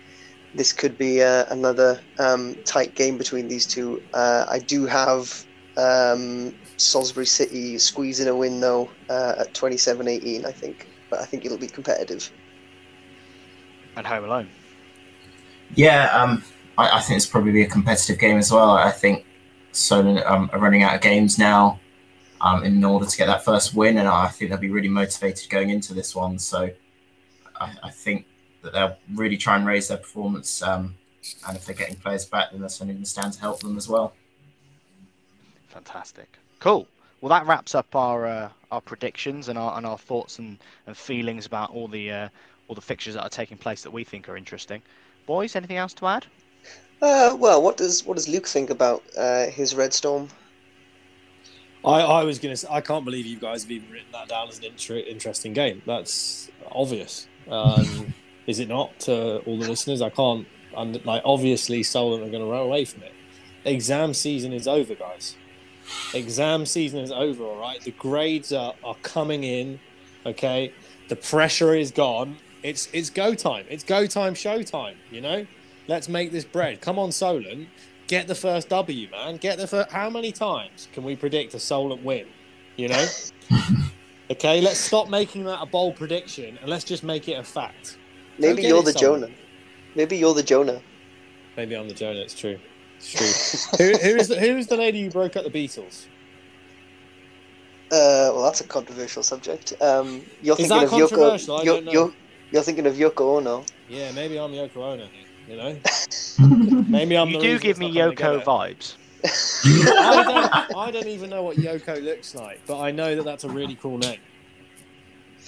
[0.54, 4.02] this could be uh, another um, tight game between these two.
[4.14, 10.52] Uh, I do have um, Salisbury City squeezing a win though uh, at 27-18, I
[10.52, 12.30] think, but I think it'll be competitive.
[13.96, 14.48] And Home Alone.
[15.74, 16.42] Yeah, um,
[16.78, 18.70] I, I think it's probably be a competitive game as well.
[18.70, 19.26] I think
[19.72, 21.80] Solent um, are running out of games now
[22.40, 25.50] um, in order to get that first win, and I think they'll be really motivated
[25.50, 26.38] going into this one.
[26.38, 26.70] So
[27.60, 28.26] I, I think
[28.62, 30.62] that they'll really try and raise their performance.
[30.62, 30.94] Um,
[31.46, 33.76] and if they're getting players back, then that's only going to stand to help them
[33.76, 34.14] as well.
[35.66, 36.38] Fantastic.
[36.60, 36.86] Cool.
[37.20, 40.96] Well, that wraps up our uh, our predictions and our and our thoughts and, and
[40.96, 42.28] feelings about all the uh,
[42.68, 44.80] all the fixtures that are taking place that we think are interesting.
[45.26, 46.26] Boys, anything else to add?
[47.00, 50.28] Uh, well, what does what does Luke think about uh, his Red Storm?
[51.84, 52.56] I, I was gonna.
[52.56, 55.52] Say, I can't believe you guys have even written that down as an inter- interesting
[55.52, 55.82] game.
[55.86, 57.28] That's obvious.
[57.48, 58.12] Um,
[58.46, 60.02] is it not to all the listeners?
[60.02, 60.46] I can't.
[60.76, 63.12] And like obviously, Solent are going to run away from it.
[63.64, 65.36] Exam season is over, guys.
[66.14, 67.44] Exam season is over.
[67.44, 69.78] All right, the grades are, are coming in.
[70.26, 70.72] Okay,
[71.08, 72.36] the pressure is gone.
[72.62, 73.66] It's it's go time.
[73.70, 74.34] It's go time.
[74.34, 74.96] Show time.
[75.10, 75.46] You know,
[75.88, 76.80] let's make this bread.
[76.80, 77.68] Come on, Solent.
[78.06, 79.36] Get the first W, man.
[79.36, 79.90] Get the first.
[79.90, 82.26] How many times can we predict a Solent win?
[82.76, 83.06] You know.
[84.30, 87.98] okay, let's stop making that a bold prediction and let's just make it a fact.
[88.38, 89.24] Maybe you're it, the Solent.
[89.26, 89.34] Jonah.
[89.94, 90.80] Maybe you're the Jonah.
[91.56, 92.20] Maybe I'm the Jonah.
[92.20, 92.58] It's true.
[92.98, 93.12] It's
[93.76, 93.86] true.
[93.92, 96.06] who, who is the, who is the lady who broke up the Beatles?
[97.90, 99.72] Uh, well, that's a controversial subject.
[99.80, 101.58] Um, you're Is thinking that of Yoko.
[101.58, 101.92] I You're, don't know.
[101.92, 102.12] you're,
[102.50, 103.64] you're thinking of Yoko Ono.
[103.88, 105.08] Yeah, maybe I'm Yoko Ono.
[105.48, 105.76] You know,
[106.88, 107.28] maybe I'm.
[107.30, 108.96] you the do give me Yoko vibes.
[109.24, 113.44] I don't, I don't even know what Yoko looks like, but I know that that's
[113.44, 114.20] a really cool name.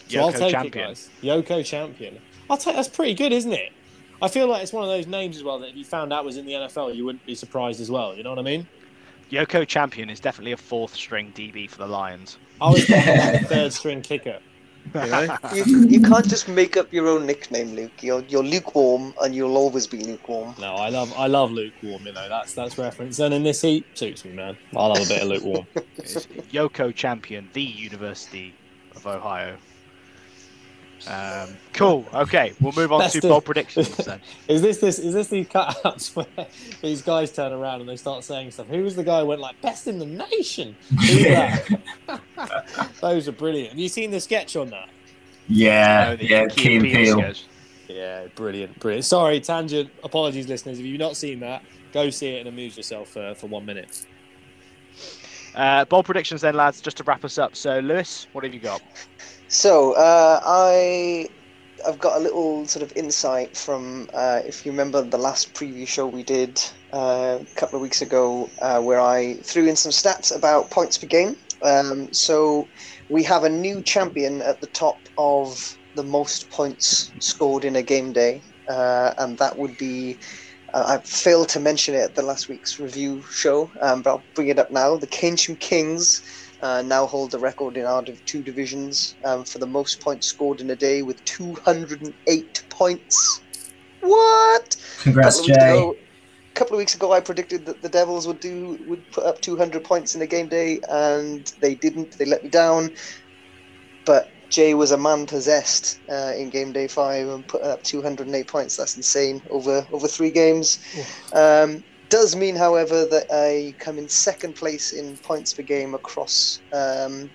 [0.09, 0.85] So I'll Yoko take champion.
[0.85, 1.11] it, guys.
[1.23, 2.19] Yoko champion.
[2.49, 2.77] I'll take.
[2.77, 3.73] That's pretty good, isn't it?
[4.23, 6.25] I feel like it's one of those names as well that if you found out
[6.25, 8.15] was in the NFL, you wouldn't be surprised as well.
[8.15, 8.67] You know what I mean?
[9.31, 12.39] Yoko champion is definitely a fourth string DB for the Lions.
[12.61, 14.39] I was thinking like a third string kicker.
[14.95, 15.37] You know?
[15.55, 18.03] You, you can't just make up your own nickname, Luke.
[18.03, 20.55] You're, you're lukewarm, and you'll always be lukewarm.
[20.59, 22.07] No, I love I love lukewarm.
[22.07, 23.19] You know that's that's reference.
[23.19, 24.57] And in this heat, suits me, man.
[24.77, 25.67] I love a bit of lukewarm.
[25.75, 28.55] Yoko champion, the University
[28.97, 29.57] of Ohio.
[31.09, 32.07] Um, cool.
[32.13, 34.21] Okay, we'll move on That's to the- bold predictions then.
[34.49, 36.47] Is this this is this the cutouts where
[36.83, 38.67] these guys turn around and they start saying stuff?
[38.67, 40.77] Who was the guy who went like best in the nation?
[40.91, 41.81] Who's that?
[43.01, 43.71] Those are brilliant.
[43.71, 44.89] Have you seen the sketch on that?
[45.49, 47.35] Yeah, the yeah, Key Key and and Peele.
[47.89, 49.05] Yeah, brilliant, brilliant.
[49.05, 49.91] Sorry, tangent.
[50.05, 50.79] Apologies, listeners.
[50.79, 54.07] If you've not seen that, go see it and amuse yourself uh, for one minute.
[55.55, 56.81] Uh, bold predictions then, lads.
[56.81, 57.57] Just to wrap us up.
[57.57, 58.83] So, Lewis, what have you got?
[59.49, 61.29] So uh, I
[61.87, 65.89] I've got a little sort of insight from uh, if you remember the last preview
[65.89, 69.93] show we did uh, a couple of weeks ago, uh, where I threw in some
[69.93, 71.37] stats about points per game.
[71.63, 72.69] Um, so
[73.09, 77.83] we have a new champion at the top of the most points scored in a
[77.83, 80.17] game day, uh, and that would be.
[80.75, 84.49] I failed to mention it at the last week's review show, um, but I'll bring
[84.49, 84.97] it up now.
[84.97, 86.23] The Keynsham Kings
[86.63, 90.27] uh, now hold the record in our div- two divisions um, for the most points
[90.27, 93.41] scored in a day with 208 points.
[94.01, 94.77] What?
[95.03, 95.71] Congrats, couple of weeks Jay.
[95.71, 95.97] ago,
[96.51, 99.41] a couple of weeks ago, I predicted that the Devils would do would put up
[99.41, 102.13] 200 points in a game day, and they didn't.
[102.13, 102.91] They let me down.
[104.05, 108.47] But Jay was a man possessed uh, in game day five and put up 208
[108.47, 108.77] points.
[108.77, 110.79] That's insane over over three games.
[111.33, 116.61] Um, does mean, however, that I come in second place in points per game across
[116.73, 117.31] um,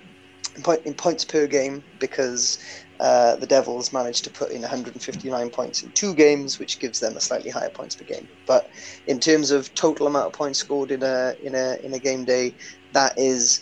[0.57, 2.59] in, point, in points per game because
[2.99, 7.15] uh, the Devils managed to put in 159 points in two games, which gives them
[7.15, 8.27] a slightly higher points per game.
[8.45, 8.69] But
[9.07, 12.25] in terms of total amount of points scored in a in a in a game
[12.25, 12.53] day,
[12.91, 13.61] that is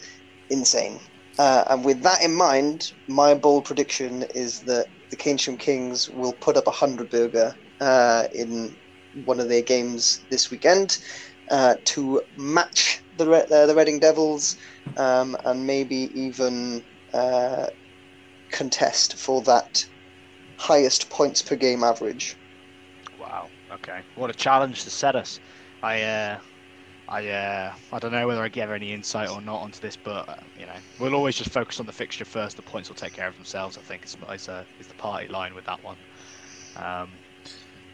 [0.50, 1.00] insane.
[1.40, 6.34] Uh, and with that in mind, my bold prediction is that the Keynsham Kings will
[6.34, 8.76] put up a hundred burger uh, in
[9.26, 10.98] one of their games this weekend
[11.52, 14.56] uh, to match the Re- uh, the Reading Devils
[14.98, 17.68] um, and maybe even uh,
[18.52, 19.86] contest for that
[20.58, 22.36] highest points per game average.
[23.20, 23.50] Wow.
[23.72, 24.02] Okay.
[24.16, 25.40] What a challenge to set us.
[25.82, 26.40] I, uh,
[27.08, 30.30] I, uh, I don't know whether I give any insight or not onto this, but
[30.30, 32.56] uh, you know, we'll always just focus on the fixture first.
[32.56, 33.78] The points will take care of themselves.
[33.78, 35.98] I think is is, uh, is the party line with that one.
[36.78, 37.10] Um,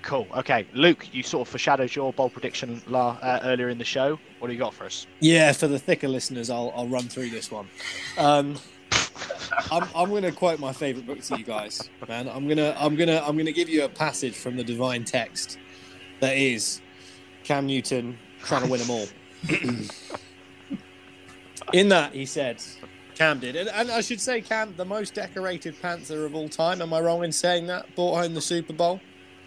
[0.04, 0.28] cool.
[0.38, 4.20] Okay, Luke, you sort of foreshadowed your bold prediction la- uh, earlier in the show.
[4.40, 5.08] What do you got for us?
[5.20, 7.68] Yeah, for the thicker listeners, I'll, I'll run through this one.
[8.18, 8.58] Um,
[9.72, 12.30] I'm, I'm going to quote my favorite book to you guys, man.
[12.30, 15.58] I'm gonna I'm gonna I'm gonna give you a passage from the divine text
[16.22, 16.82] that is
[17.44, 19.08] Cam Newton trying to win them all.
[21.74, 22.62] In that, he said,
[23.16, 26.82] Cam did, and, and I should say, Cam, the most decorated Panther of all time.
[26.82, 27.94] Am I wrong in saying that?
[27.96, 29.00] Brought home the Super Bowl.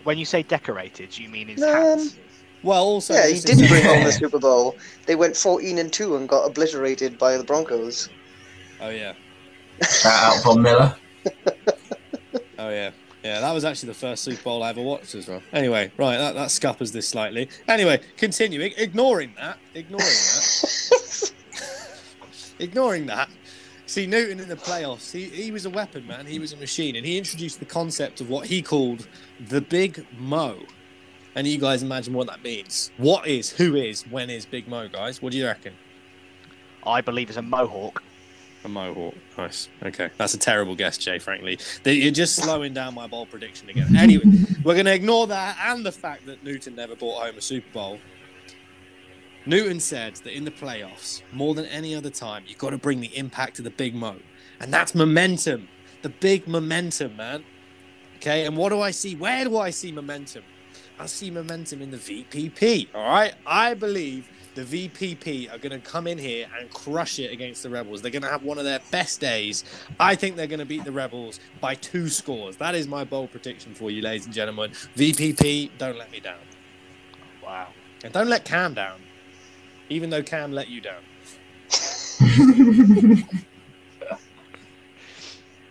[0.04, 1.68] when you say decorated, you mean his Um,
[1.98, 2.16] hats?
[2.64, 4.76] Well, also Yeah, he did is- bring home the Super Bowl.
[5.06, 8.08] They went 14 and 2 and got obliterated by the Broncos.
[8.80, 9.14] Oh yeah,
[9.82, 10.94] Shout out Von Miller.
[12.58, 12.90] oh yeah,
[13.22, 13.40] yeah.
[13.40, 15.42] That was actually the first Super Bowl I ever watched as well.
[15.52, 17.48] Anyway, right, that, that scuppers this slightly.
[17.68, 21.32] Anyway, continuing, ignoring that, ignoring that,
[22.58, 23.28] ignoring that.
[23.86, 26.24] See, Newton in the playoffs, he, he was a weapon, man.
[26.24, 29.06] He was a machine, and he introduced the concept of what he called
[29.48, 30.56] the Big Mo.
[31.34, 32.90] And you guys imagine what that means.
[32.96, 35.20] What is, who is, when is Big Mo, guys?
[35.20, 35.74] What do you reckon?
[36.84, 38.02] I believe it's a mohawk.
[38.64, 39.14] A mohawk.
[39.36, 39.68] Nice.
[39.82, 40.10] Okay.
[40.18, 41.58] That's a terrible guess, Jay, frankly.
[41.84, 43.96] You're just slowing down my bold prediction again.
[43.96, 44.24] Anyway,
[44.62, 47.70] we're going to ignore that and the fact that Newton never brought home a Super
[47.72, 47.98] Bowl.
[49.46, 53.00] Newton said that in the playoffs, more than any other time, you've got to bring
[53.00, 54.14] the impact to the big mo.
[54.60, 55.68] And that's momentum.
[56.02, 57.42] The big momentum, man.
[58.18, 58.46] Okay.
[58.46, 59.16] And what do I see?
[59.16, 60.44] Where do I see momentum?
[61.00, 62.94] I see momentum in the VPP.
[62.94, 63.34] All right.
[63.44, 67.70] I believe the VPP are going to come in here and crush it against the
[67.70, 68.02] Rebels.
[68.02, 69.64] They're going to have one of their best days.
[69.98, 72.56] I think they're going to beat the Rebels by two scores.
[72.56, 74.70] That is my bold prediction for you, ladies and gentlemen.
[74.96, 76.38] VPP, don't let me down.
[77.42, 77.68] Wow.
[78.04, 79.00] And don't let Cam down,
[79.88, 81.02] even though Cam let you down.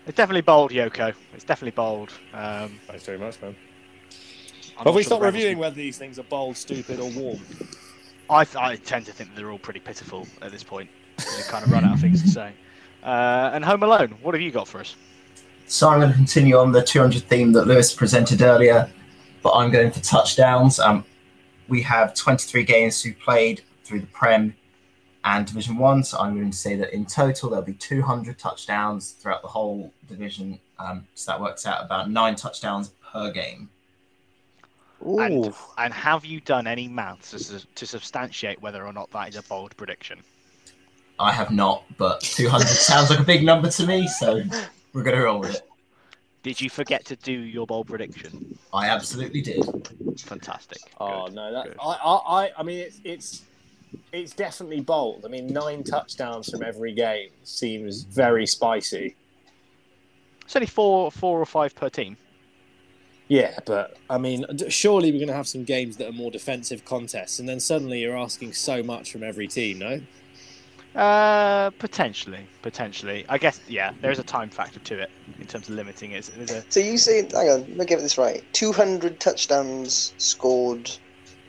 [0.07, 1.13] It's definitely bold, Yoko.
[1.33, 2.11] It's definitely bold.
[2.33, 3.55] Um, Thanks very much, man.
[4.77, 7.39] I'm But we sure stop reviewing whether these things are bold, stupid, or warm.
[8.31, 10.89] I, I tend to think they're all pretty pitiful at this point.
[11.19, 12.53] We've kind of run out of things to say.
[13.03, 14.95] Uh, and Home Alone, what have you got for us?
[15.67, 18.89] So I'm going to continue on the 200 theme that Lewis presented earlier,
[19.43, 20.79] but I'm going for touchdowns.
[20.79, 21.03] Um,
[21.67, 24.55] we have 23 games who played through the Prem
[25.25, 29.11] and Division One, so I'm going to say that in total there'll be 200 touchdowns
[29.11, 30.57] throughout the whole division.
[30.79, 33.69] Um, so that works out about nine touchdowns per game.
[35.03, 39.35] And, and have you done any maths to, to substantiate whether or not that is
[39.35, 40.19] a bold prediction?
[41.19, 44.43] I have not, but 200 sounds like a big number to me, so
[44.93, 45.61] we're going to roll with it.
[46.43, 48.57] Did you forget to do your bold prediction?
[48.73, 49.63] I absolutely did.
[50.19, 50.79] Fantastic.
[50.99, 51.35] Oh Good.
[51.35, 53.43] no, that I, I, I, I mean, it's it's
[54.11, 55.23] it's definitely bold.
[55.23, 59.15] I mean, nine touchdowns from every game seems very spicy.
[60.43, 62.17] It's only four, four or five per team.
[63.31, 66.83] Yeah, but I mean, surely we're going to have some games that are more defensive
[66.83, 70.01] contests, and then suddenly you're asking so much from every team, no?
[70.99, 73.23] Uh, potentially, potentially.
[73.29, 73.93] I guess yeah.
[74.01, 76.27] There is a time factor to it in terms of limiting it.
[76.27, 78.43] A So you say, hang on, let me get this right.
[78.51, 80.91] 200 touchdowns scored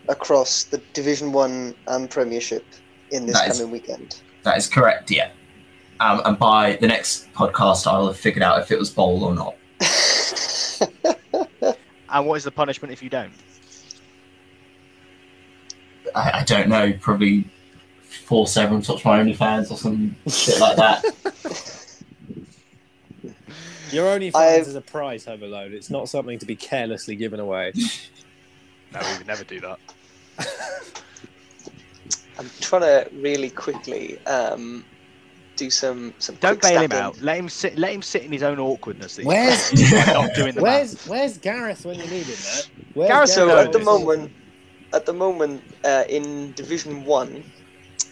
[0.09, 2.64] across the Division One and Premiership
[3.11, 4.20] in this That is- coming weekend.
[4.45, 5.33] That is correct, yeah.
[5.99, 9.35] Um, and by the next podcast, I'll have figured out if it was bowl or
[9.35, 9.57] not.
[12.13, 13.33] And what is the punishment if you don't?
[16.15, 17.45] I, I don't know, probably
[18.03, 21.05] four seven to watch my OnlyFans or some shit like that.
[23.91, 25.73] Your only I've- fans is a prize, Home Alone.
[25.75, 27.73] It's not something to be carelessly given away.
[28.95, 29.79] No, we would never do that.
[32.39, 34.85] I'm trying to really quickly um,
[35.57, 36.37] do some some.
[36.37, 37.21] Don't quick bail him out.
[37.21, 37.79] Let him sit.
[37.79, 39.17] Let him sit in his own awkwardness.
[39.17, 41.09] that Where's- got not doing the Where's maths.
[41.09, 42.63] Where's Gareth when you need him, man?
[42.95, 44.33] Where's Gareth- So No, at the moment,
[44.93, 47.45] at the moment, uh, in Division One,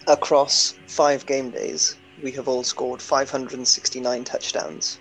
[0.06, 4.98] across five game days, we have all scored 569 touchdowns.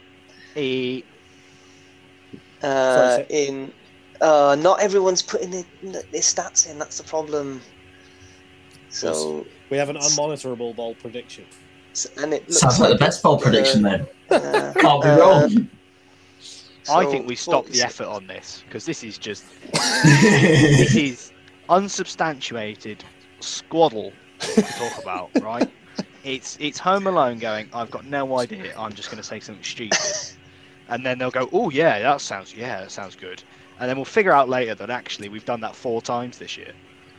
[0.55, 1.05] He,
[2.61, 3.71] Uh, in
[4.21, 6.77] uh, not everyone's putting their, their stats in.
[6.77, 7.61] That's the problem.
[8.89, 11.45] So, We have an unmonitorable bold prediction.
[12.17, 14.07] And it looks Sounds like the best bowl prediction then.
[14.29, 15.69] Uh, Can't be uh, wrong.
[16.87, 19.43] I think we stop the effort on this because this is just
[20.03, 21.31] this is
[21.67, 23.03] unsubstantiated
[23.39, 25.67] squaddle to talk about, right?
[26.23, 27.69] It's it's Home Alone going.
[27.73, 28.73] I've got no idea.
[28.77, 29.97] I'm just going to say something stupid,
[30.89, 33.41] and then they'll go, "Oh yeah, that sounds yeah, that sounds good,"
[33.79, 36.73] and then we'll figure out later that actually we've done that four times this year.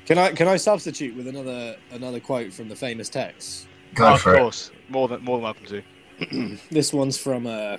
[0.06, 3.66] Can I can I substitute with another another quote from the famous text?
[3.94, 4.38] Go of for it.
[4.38, 6.58] course, more than more than welcome to.
[6.70, 7.78] This one's from uh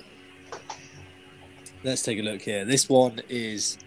[1.84, 2.64] Let's take a look here.
[2.64, 3.78] This one is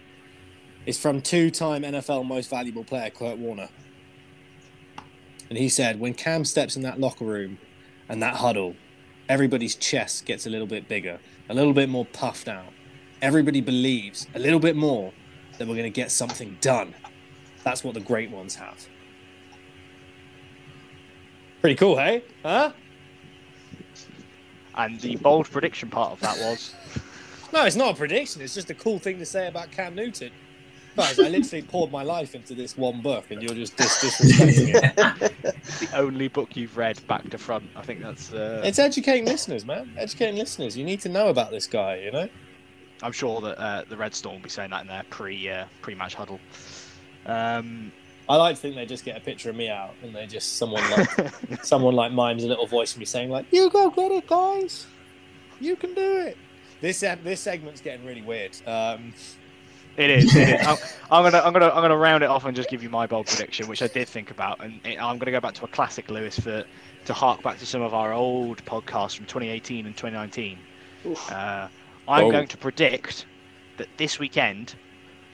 [0.84, 3.68] is from two-time NFL most valuable player Kurt Warner.
[5.48, 7.58] And he said, "When Cam steps in that locker room
[8.08, 8.76] and that huddle,
[9.28, 11.18] everybody's chest gets a little bit bigger,
[11.48, 12.72] a little bit more puffed out.
[13.22, 15.12] Everybody believes a little bit more
[15.58, 16.94] that we're going to get something done.
[17.64, 18.86] That's what the great ones have."
[21.60, 22.22] Pretty cool, hey?
[22.42, 22.72] Huh?
[24.76, 26.74] And the bold prediction part of that was
[27.52, 28.42] No, it's not a prediction.
[28.42, 30.30] It's just a cool thing to say about Cam Newton.
[30.96, 34.74] Guys, I literally poured my life into this one book, and you're just dis- disrespecting
[34.74, 35.34] it.
[35.90, 37.64] the only book you've read back to front.
[37.76, 38.32] I think that's.
[38.32, 39.92] Uh, It's educating listeners, man.
[39.96, 40.76] Educating listeners.
[40.76, 41.96] You need to know about this guy.
[41.96, 42.28] You know.
[43.02, 45.66] I'm sure that uh, the Red Storm will be saying that in their pre uh,
[45.82, 46.40] pre match huddle.
[47.26, 47.92] Um,
[48.28, 50.56] I like to think they just get a picture of me out, and they just
[50.56, 51.08] someone like
[51.64, 54.86] someone like mimes a little voice of me saying like, "You go get it, guys.
[55.60, 56.36] You can do it."
[56.80, 58.56] This uh, this segment's getting really weird.
[58.66, 59.14] Um,
[59.96, 60.34] It is.
[60.36, 60.66] It is.
[60.66, 60.76] I'm,
[61.10, 63.26] I'm gonna, I'm gonna, I'm gonna round it off and just give you my bold
[63.28, 66.10] prediction, which I did think about, and it, I'm gonna go back to a classic
[66.10, 66.64] Lewis for
[67.06, 70.58] to hark back to some of our old podcasts from 2018 and 2019.
[71.30, 71.68] Uh,
[72.08, 72.30] I'm Oh.
[72.30, 73.26] going to predict
[73.78, 74.74] that this weekend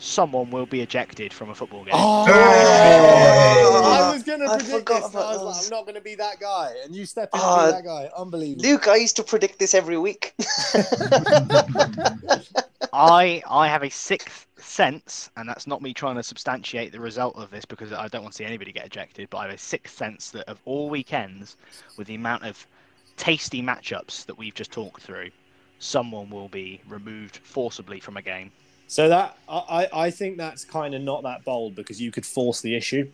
[0.02, 1.94] someone will be ejected from a football game.
[1.94, 3.62] Oh, Hey!
[3.62, 6.40] I was going to predict this, I was like, I'm not going to be that
[6.40, 8.10] guy, and you step in and be uh, that guy.
[8.16, 8.62] Unbelievable.
[8.62, 10.34] Luke, I used to predict this every week.
[12.92, 17.36] I I have a sixth sense, and that's not me trying to substantiate the result
[17.36, 19.58] of this because I don't want to see anybody get ejected, but I have a
[19.58, 21.56] sixth sense that of all weekends,
[21.96, 22.66] with the amount of
[23.16, 25.30] tasty matchups that we've just talked through,
[25.78, 28.50] someone will be removed forcibly from a game.
[28.92, 32.60] So that I, I think that's kind of not that bold because you could force
[32.60, 33.10] the issue,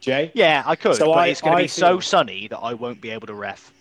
[0.00, 0.30] Jay.
[0.34, 3.00] Yeah, I could, So but I- it's going to be so sunny that I won't
[3.00, 3.72] be able to ref.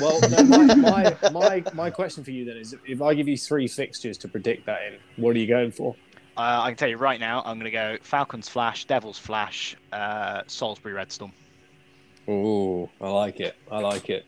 [0.00, 3.36] Well, no, my, my my my question for you then is: if I give you
[3.38, 5.94] three fixtures to predict that in, what are you going for?
[6.36, 9.76] Uh, I can tell you right now, I'm going to go Falcons Flash, Devils Flash,
[9.92, 11.32] uh, Salisbury Red Storm.
[12.28, 13.54] Ooh, I like it.
[13.70, 14.26] I like it.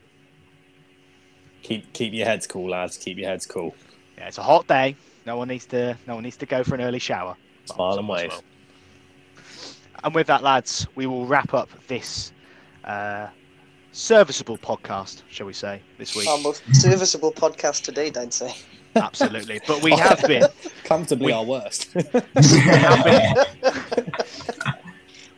[1.64, 2.96] Keep keep your heads cool, lads.
[2.96, 3.74] Keep your heads cool.
[4.18, 4.94] Yeah, it's a hot day.
[5.26, 5.96] No one needs to.
[6.06, 7.36] No one needs to go for an early shower.
[7.64, 8.40] Smile and Someone wave.
[10.02, 12.32] And with that, lads, we will wrap up this
[12.84, 13.28] uh,
[13.92, 16.28] serviceable podcast, shall we say, this week.
[16.28, 18.54] Our most serviceable podcast today, date, I'd say.
[18.96, 20.44] Absolutely, but we have been.
[20.84, 21.94] Comfortably We- our worst.
[22.34, 24.12] We have been.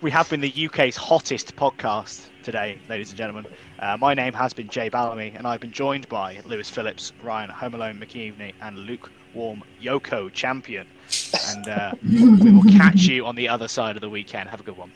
[0.02, 3.46] we have been the UK's hottest podcast today, ladies and gentlemen.
[3.78, 7.50] Uh, my name has been Jay Bellamy, and I've been joined by Lewis Phillips, Ryan
[7.50, 10.86] Home Alone McKeveney, and Luke Warm Yoko Champion.
[11.48, 14.48] And uh, we will catch you on the other side of the weekend.
[14.48, 14.90] Have a good one.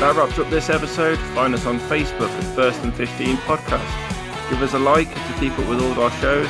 [0.00, 1.18] That wraps up this episode.
[1.34, 4.50] Find us on Facebook at First and 15 Podcast.
[4.50, 6.48] Give us a like to keep up with all of our shows.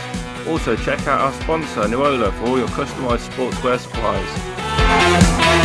[0.48, 5.63] Also, check out our sponsor, Nuola, for all your customized sportswear supplies.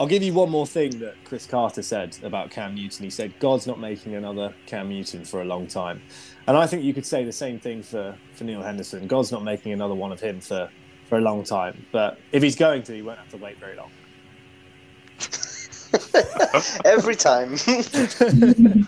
[0.00, 3.04] I'll give you one more thing that Cris Carter said about Cam Newton.
[3.04, 6.00] He said, God's not making another Cam Newton for a long time.
[6.46, 9.06] And I think you could say the same thing for, for Neil Henderson.
[9.06, 10.70] God's not making another one of him for,
[11.06, 11.84] for a long time.
[11.92, 13.90] But if he's going to, he won't have to wait very long.
[16.86, 17.56] Every time.